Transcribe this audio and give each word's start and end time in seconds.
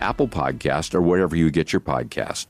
Apple 0.00 0.28
Podcast, 0.28 0.94
or 0.94 1.02
wherever 1.02 1.36
you 1.36 1.50
get 1.50 1.72
your 1.72 1.80
podcast. 1.80 2.46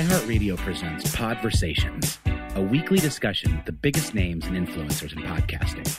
iHeartRadio 0.00 0.56
presents 0.56 1.14
Podversations, 1.14 2.18
a 2.56 2.62
weekly 2.62 2.98
discussion 2.98 3.54
with 3.54 3.66
the 3.66 3.72
biggest 3.72 4.14
names 4.14 4.46
and 4.46 4.56
influencers 4.56 5.12
in 5.12 5.22
podcasting. 5.22 5.98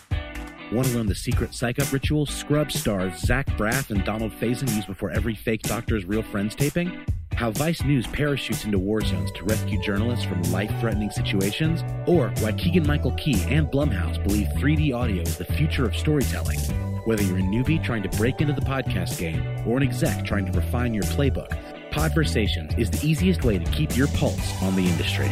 Want 0.72 0.88
to 0.88 0.96
learn 0.96 1.08
the 1.08 1.16
secret 1.16 1.54
psych 1.54 1.80
up 1.80 1.92
ritual 1.92 2.26
Scrub 2.26 2.72
stars 2.72 3.20
Zach 3.20 3.46
Braff 3.58 3.90
and 3.90 4.06
Donald 4.06 4.32
Faison 4.32 4.74
use 4.74 4.86
before 4.86 5.12
every 5.12 5.36
fake 5.36 5.62
Doctor's 5.64 6.06
Real 6.06 6.24
Friends 6.24 6.56
taping? 6.56 7.06
How 7.34 7.52
Vice 7.52 7.84
News 7.84 8.08
parachutes 8.08 8.66
into 8.66 8.80
war 8.80 9.02
zones 9.02 9.32
to 9.34 9.44
rescue 9.44 9.82
journalists 9.82 10.26
from 10.26 10.42
life 10.44 10.72
threatening 10.80 11.10
situations? 11.10 11.84
Or 12.08 12.30
why 12.40 12.54
Keegan 12.54 12.88
Michael 12.88 13.12
Key 13.14 13.42
and 13.50 13.68
Blumhouse 13.68 14.24
believe 14.24 14.48
3D 14.56 14.96
audio 14.96 15.22
is 15.24 15.38
the 15.38 15.46
future 15.46 15.86
of 15.86 15.96
storytelling? 15.96 16.60
Whether 17.06 17.24
you're 17.24 17.40
a 17.40 17.42
newbie 17.42 17.84
trying 17.84 18.04
to 18.04 18.10
break 18.10 18.42
into 18.42 18.54
the 18.54 18.62
podcast 18.62 19.18
game 19.18 19.44
or 19.68 19.78
an 19.78 19.84
exec 19.84 20.24
trying 20.24 20.46
to 20.46 20.52
refine 20.52 20.94
your 20.94 21.04
playbook, 21.06 21.50
Podversations 21.90 22.78
is 22.78 22.92
the 22.92 23.06
easiest 23.06 23.44
way 23.44 23.58
to 23.58 23.72
keep 23.72 23.98
your 23.98 24.08
pulse 24.10 24.62
on 24.62 24.76
the 24.76 24.88
industry. 24.88 25.30